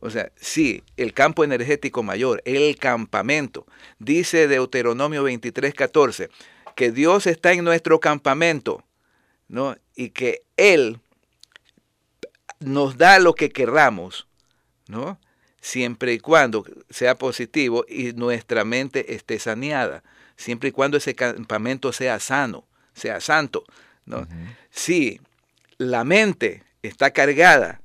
O 0.00 0.10
sea, 0.10 0.32
sí, 0.36 0.82
el 0.96 1.12
campo 1.12 1.44
energético 1.44 2.02
mayor, 2.02 2.40
el 2.44 2.76
campamento. 2.76 3.66
Dice 3.98 4.48
Deuteronomio 4.48 5.24
23, 5.24 5.74
14, 5.74 6.30
que 6.74 6.92
Dios 6.92 7.26
está 7.26 7.52
en 7.52 7.64
nuestro 7.64 8.00
campamento, 8.00 8.84
¿no? 9.48 9.76
Y 9.96 10.10
que 10.10 10.42
Él 10.56 11.00
nos 12.60 12.96
da 12.96 13.18
lo 13.18 13.34
que 13.34 13.50
querramos, 13.50 14.26
¿no? 14.88 15.18
Siempre 15.60 16.12
y 16.12 16.18
cuando 16.18 16.64
sea 16.90 17.16
positivo 17.16 17.84
y 17.88 18.12
nuestra 18.12 18.64
mente 18.64 19.14
esté 19.14 19.38
saneada, 19.38 20.02
siempre 20.36 20.70
y 20.70 20.72
cuando 20.72 20.96
ese 20.96 21.14
campamento 21.14 21.92
sea 21.92 22.20
sano, 22.20 22.66
sea 22.94 23.20
santo, 23.20 23.64
¿no? 24.06 24.26
Si 24.70 25.20
la 25.78 26.04
mente 26.04 26.64
está 26.82 27.10
cargada 27.10 27.80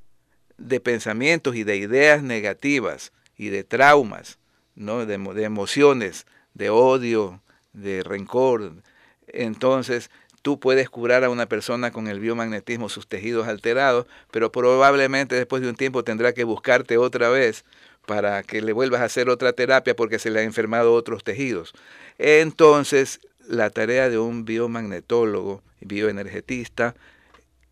de 0.56 0.80
pensamientos 0.80 1.56
y 1.56 1.64
de 1.64 1.76
ideas 1.76 2.22
negativas 2.22 3.12
y 3.36 3.48
de 3.48 3.64
traumas, 3.64 4.38
¿no? 4.74 5.06
de, 5.06 5.18
de 5.18 5.44
emociones, 5.44 6.26
de 6.54 6.70
odio, 6.70 7.42
de 7.72 8.02
rencor, 8.02 8.82
entonces 9.26 10.10
tú 10.44 10.60
puedes 10.60 10.90
curar 10.90 11.24
a 11.24 11.30
una 11.30 11.46
persona 11.46 11.90
con 11.90 12.06
el 12.06 12.20
biomagnetismo, 12.20 12.90
sus 12.90 13.08
tejidos 13.08 13.48
alterados, 13.48 14.06
pero 14.30 14.52
probablemente 14.52 15.36
después 15.36 15.62
de 15.62 15.70
un 15.70 15.74
tiempo 15.74 16.04
tendrá 16.04 16.34
que 16.34 16.44
buscarte 16.44 16.98
otra 16.98 17.30
vez 17.30 17.64
para 18.04 18.42
que 18.42 18.60
le 18.60 18.74
vuelvas 18.74 19.00
a 19.00 19.04
hacer 19.04 19.30
otra 19.30 19.54
terapia 19.54 19.96
porque 19.96 20.18
se 20.18 20.28
le 20.30 20.40
han 20.40 20.44
enfermado 20.44 20.92
otros 20.92 21.24
tejidos. 21.24 21.72
Entonces, 22.18 23.20
la 23.48 23.70
tarea 23.70 24.10
de 24.10 24.18
un 24.18 24.44
biomagnetólogo, 24.44 25.62
bioenergetista, 25.80 26.94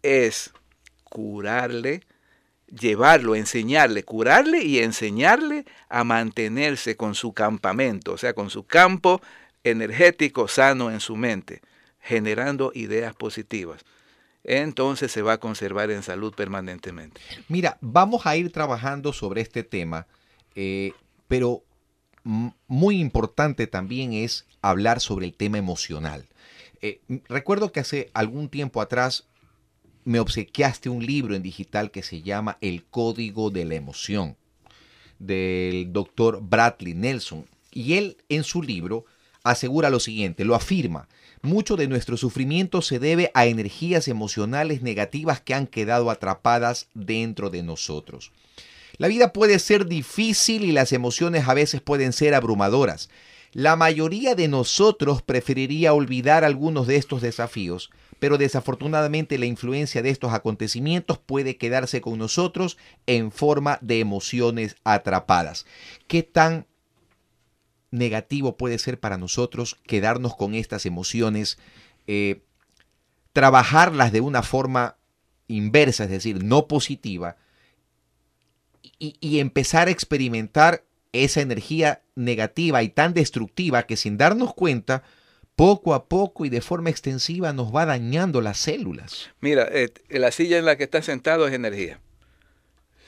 es 0.02 0.54
curarle, 1.04 2.00
llevarlo, 2.68 3.34
enseñarle, 3.34 4.02
curarle 4.02 4.64
y 4.64 4.78
enseñarle 4.78 5.66
a 5.90 6.04
mantenerse 6.04 6.96
con 6.96 7.14
su 7.14 7.34
campamento, 7.34 8.14
o 8.14 8.16
sea, 8.16 8.32
con 8.32 8.48
su 8.48 8.64
campo 8.64 9.20
energético 9.62 10.48
sano 10.48 10.90
en 10.90 11.00
su 11.00 11.16
mente 11.16 11.60
generando 12.02 12.72
ideas 12.74 13.14
positivas. 13.14 13.84
Entonces 14.44 15.12
se 15.12 15.22
va 15.22 15.34
a 15.34 15.40
conservar 15.40 15.90
en 15.90 16.02
salud 16.02 16.34
permanentemente. 16.34 17.20
Mira, 17.48 17.78
vamos 17.80 18.26
a 18.26 18.36
ir 18.36 18.50
trabajando 18.50 19.12
sobre 19.12 19.40
este 19.40 19.62
tema, 19.62 20.08
eh, 20.56 20.92
pero 21.28 21.62
muy 22.24 23.00
importante 23.00 23.66
también 23.66 24.12
es 24.12 24.46
hablar 24.60 25.00
sobre 25.00 25.26
el 25.26 25.34
tema 25.34 25.58
emocional. 25.58 26.26
Eh, 26.80 27.00
recuerdo 27.28 27.70
que 27.70 27.80
hace 27.80 28.10
algún 28.14 28.48
tiempo 28.48 28.80
atrás 28.80 29.28
me 30.04 30.18
obsequiaste 30.18 30.88
un 30.88 31.06
libro 31.06 31.36
en 31.36 31.42
digital 31.42 31.92
que 31.92 32.02
se 32.02 32.22
llama 32.22 32.58
El 32.60 32.84
Código 32.84 33.50
de 33.50 33.64
la 33.64 33.76
Emoción, 33.76 34.36
del 35.20 35.92
doctor 35.92 36.40
Bradley 36.42 36.94
Nelson. 36.94 37.46
Y 37.70 37.94
él 37.94 38.16
en 38.28 38.42
su 38.42 38.62
libro 38.62 39.04
asegura 39.44 39.90
lo 39.90 40.00
siguiente, 40.00 40.44
lo 40.44 40.56
afirma, 40.56 41.08
mucho 41.42 41.76
de 41.76 41.88
nuestro 41.88 42.16
sufrimiento 42.16 42.82
se 42.82 42.98
debe 42.98 43.30
a 43.34 43.46
energías 43.46 44.08
emocionales 44.08 44.80
negativas 44.82 45.40
que 45.40 45.54
han 45.54 45.66
quedado 45.66 46.10
atrapadas 46.10 46.88
dentro 46.94 47.50
de 47.50 47.62
nosotros. 47.62 48.32
La 48.98 49.08
vida 49.08 49.32
puede 49.32 49.58
ser 49.58 49.86
difícil 49.86 50.64
y 50.64 50.72
las 50.72 50.92
emociones 50.92 51.48
a 51.48 51.54
veces 51.54 51.80
pueden 51.80 52.12
ser 52.12 52.34
abrumadoras. 52.34 53.10
La 53.52 53.76
mayoría 53.76 54.34
de 54.34 54.48
nosotros 54.48 55.20
preferiría 55.20 55.92
olvidar 55.92 56.44
algunos 56.44 56.86
de 56.86 56.96
estos 56.96 57.20
desafíos, 57.20 57.90
pero 58.18 58.38
desafortunadamente 58.38 59.36
la 59.36 59.46
influencia 59.46 60.00
de 60.00 60.10
estos 60.10 60.32
acontecimientos 60.32 61.18
puede 61.18 61.56
quedarse 61.56 62.00
con 62.00 62.18
nosotros 62.18 62.78
en 63.06 63.32
forma 63.32 63.78
de 63.82 63.98
emociones 63.98 64.76
atrapadas. 64.84 65.66
¿Qué 66.06 66.22
tan 66.22 66.66
negativo 67.92 68.56
puede 68.56 68.78
ser 68.78 68.98
para 68.98 69.18
nosotros 69.18 69.78
quedarnos 69.86 70.34
con 70.34 70.54
estas 70.56 70.86
emociones, 70.86 71.58
eh, 72.08 72.42
trabajarlas 73.32 74.10
de 74.10 74.20
una 74.20 74.42
forma 74.42 74.96
inversa, 75.46 76.04
es 76.04 76.10
decir, 76.10 76.42
no 76.42 76.66
positiva, 76.66 77.36
y, 78.98 79.40
empezar 79.40 79.88
a 79.88 79.90
experimentar 79.90 80.84
esa 81.12 81.40
energía 81.40 82.02
negativa 82.14 82.84
y 82.84 82.88
tan 82.88 83.14
destructiva 83.14 83.82
que 83.82 83.96
sin 83.96 84.16
darnos 84.16 84.54
cuenta, 84.54 85.02
poco 85.56 85.94
a 85.94 86.06
poco 86.06 86.44
y 86.44 86.50
de 86.50 86.60
forma 86.60 86.90
extensiva 86.90 87.52
nos 87.52 87.74
va 87.74 87.84
dañando 87.84 88.40
las 88.40 88.58
células. 88.58 89.30
Mira, 89.40 89.68
eh, 89.72 89.92
la 90.08 90.30
silla 90.30 90.56
en 90.56 90.64
la 90.64 90.76
que 90.76 90.84
estás 90.84 91.04
sentado 91.06 91.48
es 91.48 91.52
energía. 91.52 92.00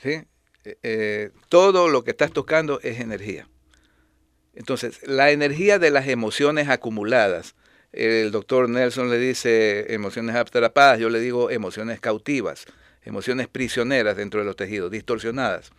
¿sí? 0.03 0.23
Eh, 0.65 1.31
todo 1.47 1.87
lo 1.87 2.03
que 2.03 2.11
estás 2.11 2.31
tocando 2.31 2.79
es 2.81 2.99
energía. 2.99 3.47
Entonces, 4.55 5.05
la 5.05 5.31
energía 5.31 5.79
de 5.79 5.91
las 5.91 6.07
emociones 6.07 6.69
acumuladas, 6.69 7.55
el 7.91 8.31
doctor 8.31 8.69
Nelson 8.69 9.09
le 9.09 9.17
dice 9.17 9.93
emociones 9.93 10.35
atrapadas, 10.35 10.99
yo 10.99 11.09
le 11.09 11.19
digo 11.19 11.49
emociones 11.49 11.99
cautivas, 11.99 12.65
emociones 13.03 13.47
prisioneras 13.47 14.15
dentro 14.17 14.39
de 14.39 14.45
los 14.45 14.55
tejidos, 14.55 14.91
distorsionadas. 14.91 15.71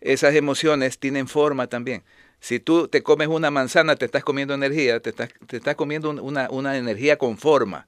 Esas 0.00 0.34
emociones 0.34 0.98
tienen 0.98 1.28
forma 1.28 1.66
también. 1.66 2.02
Si 2.40 2.58
tú 2.58 2.88
te 2.88 3.02
comes 3.02 3.28
una 3.28 3.50
manzana, 3.50 3.96
te 3.96 4.06
estás 4.06 4.24
comiendo 4.24 4.54
energía, 4.54 5.00
te 5.00 5.10
estás, 5.10 5.76
comiendo 5.76 6.10
una, 6.10 6.48
una 6.50 6.78
energía 6.78 7.18
con 7.18 7.36
forma, 7.36 7.86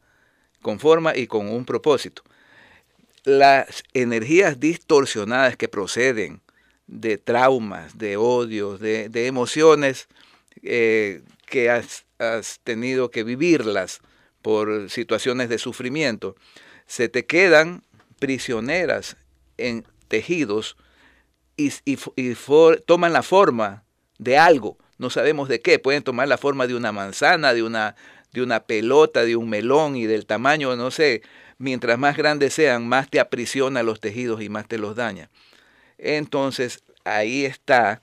con 0.61 0.79
forma 0.79 1.17
y 1.17 1.27
con 1.27 1.49
un 1.49 1.65
propósito. 1.65 2.23
Las 3.25 3.83
energías 3.95 4.61
distorsionadas 4.61 5.57
que 5.57 5.69
proceden 5.69 6.42
de 6.93 7.17
traumas, 7.17 7.97
de 7.97 8.19
odios, 8.19 8.79
de, 8.79 9.27
emociones 9.27 10.09
eh, 10.63 11.23
que 11.47 11.71
has, 11.71 12.05
tenido 12.63 13.11
que 13.11 13.25
vivirlas 13.25 14.01
por 14.43 14.89
situaciones 14.91 15.49
de 15.49 15.59
sufrimiento, 15.59 16.37
se 16.87 17.09
te 17.09 17.27
quedan 17.27 17.83
prisioneras 18.21 19.17
en 19.59 19.85
tejidos 20.07 20.77
y, 21.57 21.73
toman 22.87 23.13
la 23.13 23.23
forma 23.25 23.83
de 24.19 24.39
algo, 24.39 24.79
no 24.99 25.11
sabemos 25.11 25.49
de 25.49 25.61
qué, 25.61 25.81
pueden 25.81 26.05
tomar 26.05 26.29
la 26.29 26.39
forma 26.39 26.69
de 26.69 26.77
una 26.77 26.93
manzana, 26.93 27.55
de 27.55 27.65
una, 27.65 27.97
de 28.33 28.43
una 28.43 28.61
pelota, 28.65 29.25
de 29.25 29.35
un 29.35 29.49
melón 29.49 29.97
y 29.97 30.07
del 30.07 30.27
tamaño, 30.27 30.77
no 30.77 30.93
sé, 30.93 31.23
mientras 31.59 31.99
más 31.99 32.17
grandes 32.17 32.55
sean, 32.55 32.87
más 32.87 33.09
te 33.09 33.19
aprisiona 33.19 33.83
los 33.83 33.99
tejidos 33.99 34.43
y 34.43 34.49
más 34.49 34.69
te 34.69 34.79
los 34.79 34.95
daña. 34.95 35.29
Entonces, 36.03 36.83
ahí 37.05 37.45
está 37.45 38.03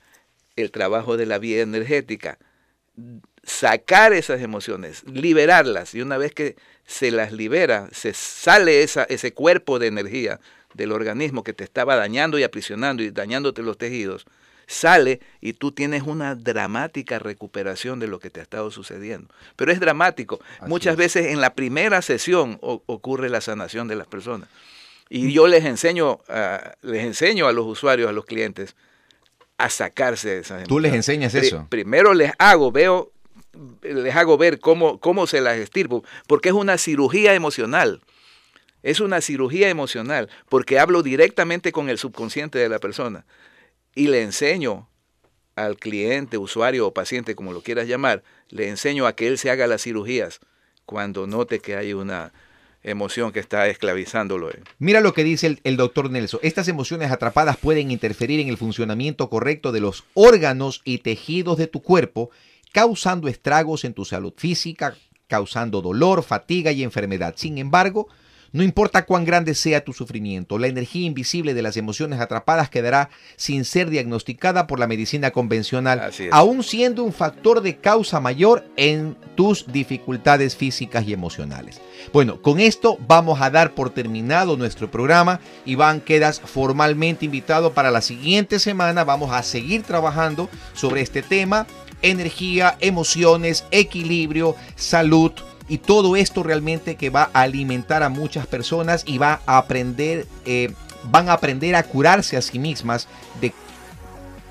el 0.56 0.70
trabajo 0.70 1.16
de 1.16 1.26
la 1.26 1.38
vida 1.38 1.62
energética. 1.62 2.38
Sacar 3.42 4.12
esas 4.12 4.40
emociones, 4.40 5.04
liberarlas. 5.04 5.94
Y 5.94 6.02
una 6.02 6.18
vez 6.18 6.32
que 6.32 6.56
se 6.86 7.10
las 7.10 7.32
libera, 7.32 7.88
se 7.92 8.14
sale 8.14 8.82
esa, 8.82 9.04
ese 9.04 9.32
cuerpo 9.32 9.78
de 9.78 9.86
energía 9.88 10.40
del 10.74 10.92
organismo 10.92 11.44
que 11.44 11.52
te 11.52 11.64
estaba 11.64 11.96
dañando 11.96 12.38
y 12.38 12.42
aprisionando 12.42 13.02
y 13.02 13.10
dañándote 13.10 13.62
los 13.62 13.78
tejidos, 13.78 14.26
sale 14.66 15.20
y 15.40 15.54
tú 15.54 15.72
tienes 15.72 16.04
una 16.04 16.34
dramática 16.34 17.18
recuperación 17.18 17.98
de 17.98 18.06
lo 18.06 18.20
que 18.20 18.30
te 18.30 18.40
ha 18.40 18.42
estado 18.42 18.70
sucediendo. 18.70 19.32
Pero 19.56 19.72
es 19.72 19.80
dramático. 19.80 20.40
Muchas 20.66 20.96
veces 20.96 21.26
en 21.26 21.40
la 21.40 21.54
primera 21.54 22.02
sesión 22.02 22.58
ocurre 22.60 23.28
la 23.28 23.40
sanación 23.40 23.88
de 23.88 23.96
las 23.96 24.06
personas. 24.06 24.48
Y 25.12 25.32
yo 25.32 25.48
les 25.48 25.64
enseño, 25.64 26.20
les 26.82 27.04
enseño 27.04 27.48
a 27.48 27.52
los 27.52 27.66
usuarios, 27.66 28.08
a 28.08 28.12
los 28.12 28.24
clientes, 28.24 28.76
a 29.58 29.68
sacarse 29.68 30.28
de 30.30 30.38
esas 30.38 30.68
¿Tú 30.68 30.78
les 30.78 30.94
enseñas 30.94 31.34
eso? 31.34 31.66
Primero 31.68 32.14
les 32.14 32.32
hago, 32.38 32.70
veo, 32.70 33.12
les 33.82 34.14
hago 34.14 34.38
ver 34.38 34.60
cómo, 34.60 35.00
cómo 35.00 35.26
se 35.26 35.40
las 35.40 35.58
estirpo, 35.58 36.04
porque 36.28 36.50
es 36.50 36.54
una 36.54 36.78
cirugía 36.78 37.34
emocional. 37.34 38.00
Es 38.82 39.00
una 39.00 39.20
cirugía 39.20 39.68
emocional, 39.68 40.30
porque 40.48 40.78
hablo 40.78 41.02
directamente 41.02 41.72
con 41.72 41.90
el 41.90 41.98
subconsciente 41.98 42.58
de 42.58 42.68
la 42.68 42.78
persona 42.78 43.26
y 43.94 44.06
le 44.06 44.22
enseño 44.22 44.88
al 45.56 45.76
cliente, 45.76 46.38
usuario 46.38 46.86
o 46.86 46.94
paciente, 46.94 47.34
como 47.34 47.52
lo 47.52 47.62
quieras 47.62 47.88
llamar, 47.88 48.22
le 48.48 48.68
enseño 48.68 49.06
a 49.06 49.14
que 49.14 49.26
él 49.26 49.38
se 49.38 49.50
haga 49.50 49.66
las 49.66 49.82
cirugías 49.82 50.40
cuando 50.86 51.26
note 51.26 51.58
que 51.58 51.76
hay 51.76 51.92
una, 51.92 52.32
emoción 52.82 53.32
que 53.32 53.40
está 53.40 53.68
esclavizándolo. 53.68 54.50
Mira 54.78 55.00
lo 55.00 55.12
que 55.12 55.24
dice 55.24 55.58
el, 55.62 55.76
doctor 55.76 56.10
Nelson. 56.10 56.40
Estas 56.42 56.68
emociones 56.68 57.10
atrapadas 57.10 57.56
pueden 57.56 57.90
interferir 57.90 58.40
en 58.40 58.48
el 58.48 58.56
funcionamiento 58.56 59.28
correcto 59.28 59.72
de 59.72 59.80
los 59.80 60.04
órganos 60.14 60.80
y 60.84 60.98
tejidos 60.98 61.58
de 61.58 61.66
tu 61.66 61.82
cuerpo 61.82 62.30
causando 62.72 63.28
estragos 63.28 63.84
en 63.84 63.94
tu 63.94 64.04
salud 64.04 64.32
física, 64.36 64.94
causando 65.26 65.82
dolor, 65.82 66.22
fatiga 66.22 66.72
y 66.72 66.82
enfermedad. 66.82 67.34
Sin 67.36 67.58
embargo, 67.58 68.08
no 68.52 68.62
importa 68.62 69.04
cuán 69.04 69.24
grande 69.24 69.54
sea 69.54 69.84
tu 69.84 69.92
sufrimiento, 69.92 70.58
la 70.58 70.66
energía 70.66 71.06
invisible 71.06 71.54
de 71.54 71.62
las 71.62 71.76
emociones 71.76 72.20
atrapadas 72.20 72.68
quedará 72.68 73.10
sin 73.36 73.64
ser 73.64 73.90
diagnosticada 73.90 74.66
por 74.66 74.78
la 74.78 74.86
medicina 74.86 75.30
convencional, 75.30 76.10
aún 76.32 76.62
siendo 76.62 77.04
un 77.04 77.12
factor 77.12 77.60
de 77.60 77.76
causa 77.76 78.20
mayor 78.20 78.64
en 78.76 79.16
tus 79.36 79.70
dificultades 79.72 80.56
físicas 80.56 81.06
y 81.06 81.12
emocionales. 81.12 81.80
Bueno, 82.12 82.42
con 82.42 82.60
esto 82.60 82.98
vamos 83.06 83.40
a 83.40 83.50
dar 83.50 83.74
por 83.74 83.90
terminado 83.90 84.56
nuestro 84.56 84.90
programa. 84.90 85.40
Iván, 85.64 86.00
quedas 86.00 86.40
formalmente 86.40 87.26
invitado 87.26 87.72
para 87.72 87.90
la 87.90 88.00
siguiente 88.00 88.58
semana. 88.58 89.04
Vamos 89.04 89.30
a 89.32 89.42
seguir 89.42 89.82
trabajando 89.82 90.48
sobre 90.74 91.02
este 91.02 91.22
tema, 91.22 91.66
energía, 92.02 92.76
emociones, 92.80 93.64
equilibrio, 93.70 94.56
salud 94.74 95.32
y 95.70 95.78
todo 95.78 96.16
esto 96.16 96.42
realmente 96.42 96.96
que 96.96 97.10
va 97.10 97.30
a 97.32 97.42
alimentar 97.42 98.02
a 98.02 98.08
muchas 98.08 98.44
personas 98.48 99.04
y 99.06 99.18
va 99.18 99.40
a 99.46 99.56
aprender, 99.56 100.26
eh, 100.44 100.74
van 101.04 101.28
a 101.28 101.34
aprender 101.34 101.76
a 101.76 101.84
curarse 101.84 102.36
a 102.36 102.42
sí 102.42 102.58
mismas 102.58 103.06
de, 103.40 103.54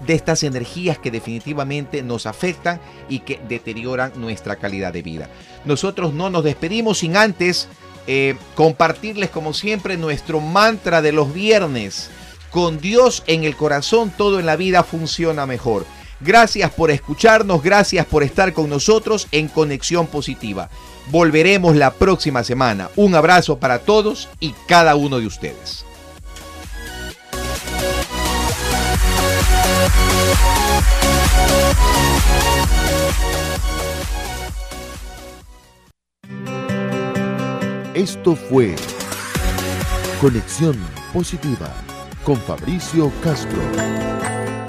estas 0.08 0.44
energías 0.44 0.98
que 0.98 1.12
definitivamente 1.12 2.04
nos 2.04 2.26
afectan 2.26 2.80
y 3.10 3.20
que 3.20 3.42
deterioran 3.50 4.14
nuestra 4.16 4.56
calidad 4.56 4.94
de 4.94 5.02
vida. 5.02 5.30
Nosotros 5.66 6.14
no 6.14 6.30
nos 6.30 6.46
despedimos 6.46 7.00
sin 7.00 7.18
antes 7.18 7.68
eh, 8.08 8.38
compartirles 8.56 9.30
como 9.30 9.54
siempre 9.54 9.98
nuestro 9.98 10.40
mantra 10.40 11.02
de 11.02 11.12
los 11.12 11.34
viernes. 11.34 12.10
Con 12.50 12.80
Dios 12.80 13.24
en 13.28 13.44
el 13.44 13.58
corazón 13.58 14.10
todo 14.10 14.40
en 14.40 14.46
la 14.46 14.56
vida 14.56 14.84
funciona 14.86 15.46
mejor. 15.46 15.86
Gracias 16.22 16.72
por 16.72 16.92
escucharnos, 16.92 17.62
gracias 17.62 18.06
por 18.06 18.24
estar 18.24 18.54
con 18.54 18.70
nosotros 18.70 19.28
en 19.32 19.50
Conexión 19.50 20.08
Positiva. 20.08 20.70
Volveremos 21.12 21.76
la 21.76 21.92
próxima 21.92 22.44
semana. 22.44 22.90
Un 22.96 23.16
abrazo 23.16 23.58
para 23.58 23.80
todos 23.80 24.30
y 24.40 24.54
cada 24.68 24.96
uno 24.96 25.20
de 25.20 25.26
ustedes. 25.26 25.84
Esto 37.96 38.36
fue 38.36 38.76
Conexión 40.22 40.78
Positiva 41.12 41.74
con 42.24 42.38
Fabricio 42.38 43.12
Castro. 43.24 43.60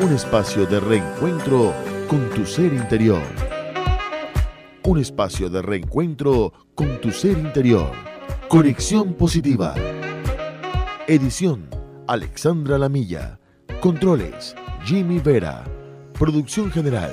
Un 0.00 0.14
espacio 0.14 0.64
de 0.64 0.80
reencuentro 0.80 1.74
con 2.08 2.30
tu 2.30 2.46
ser 2.46 2.72
interior 2.72 3.49
un 4.84 4.98
espacio 4.98 5.50
de 5.50 5.62
reencuentro 5.62 6.52
con 6.74 7.00
tu 7.00 7.10
ser 7.12 7.38
interior. 7.38 7.90
Conexión 8.48 9.14
positiva. 9.14 9.74
Edición 11.06 11.68
Alexandra 12.06 12.78
Lamilla. 12.78 13.38
Controles 13.80 14.54
Jimmy 14.84 15.18
Vera. 15.18 15.64
Producción 16.18 16.70
general 16.70 17.12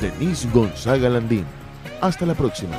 Denise 0.00 0.48
Gonzaga 0.52 1.08
Landín. 1.08 1.44
Hasta 2.00 2.26
la 2.26 2.34
próxima. 2.34 2.76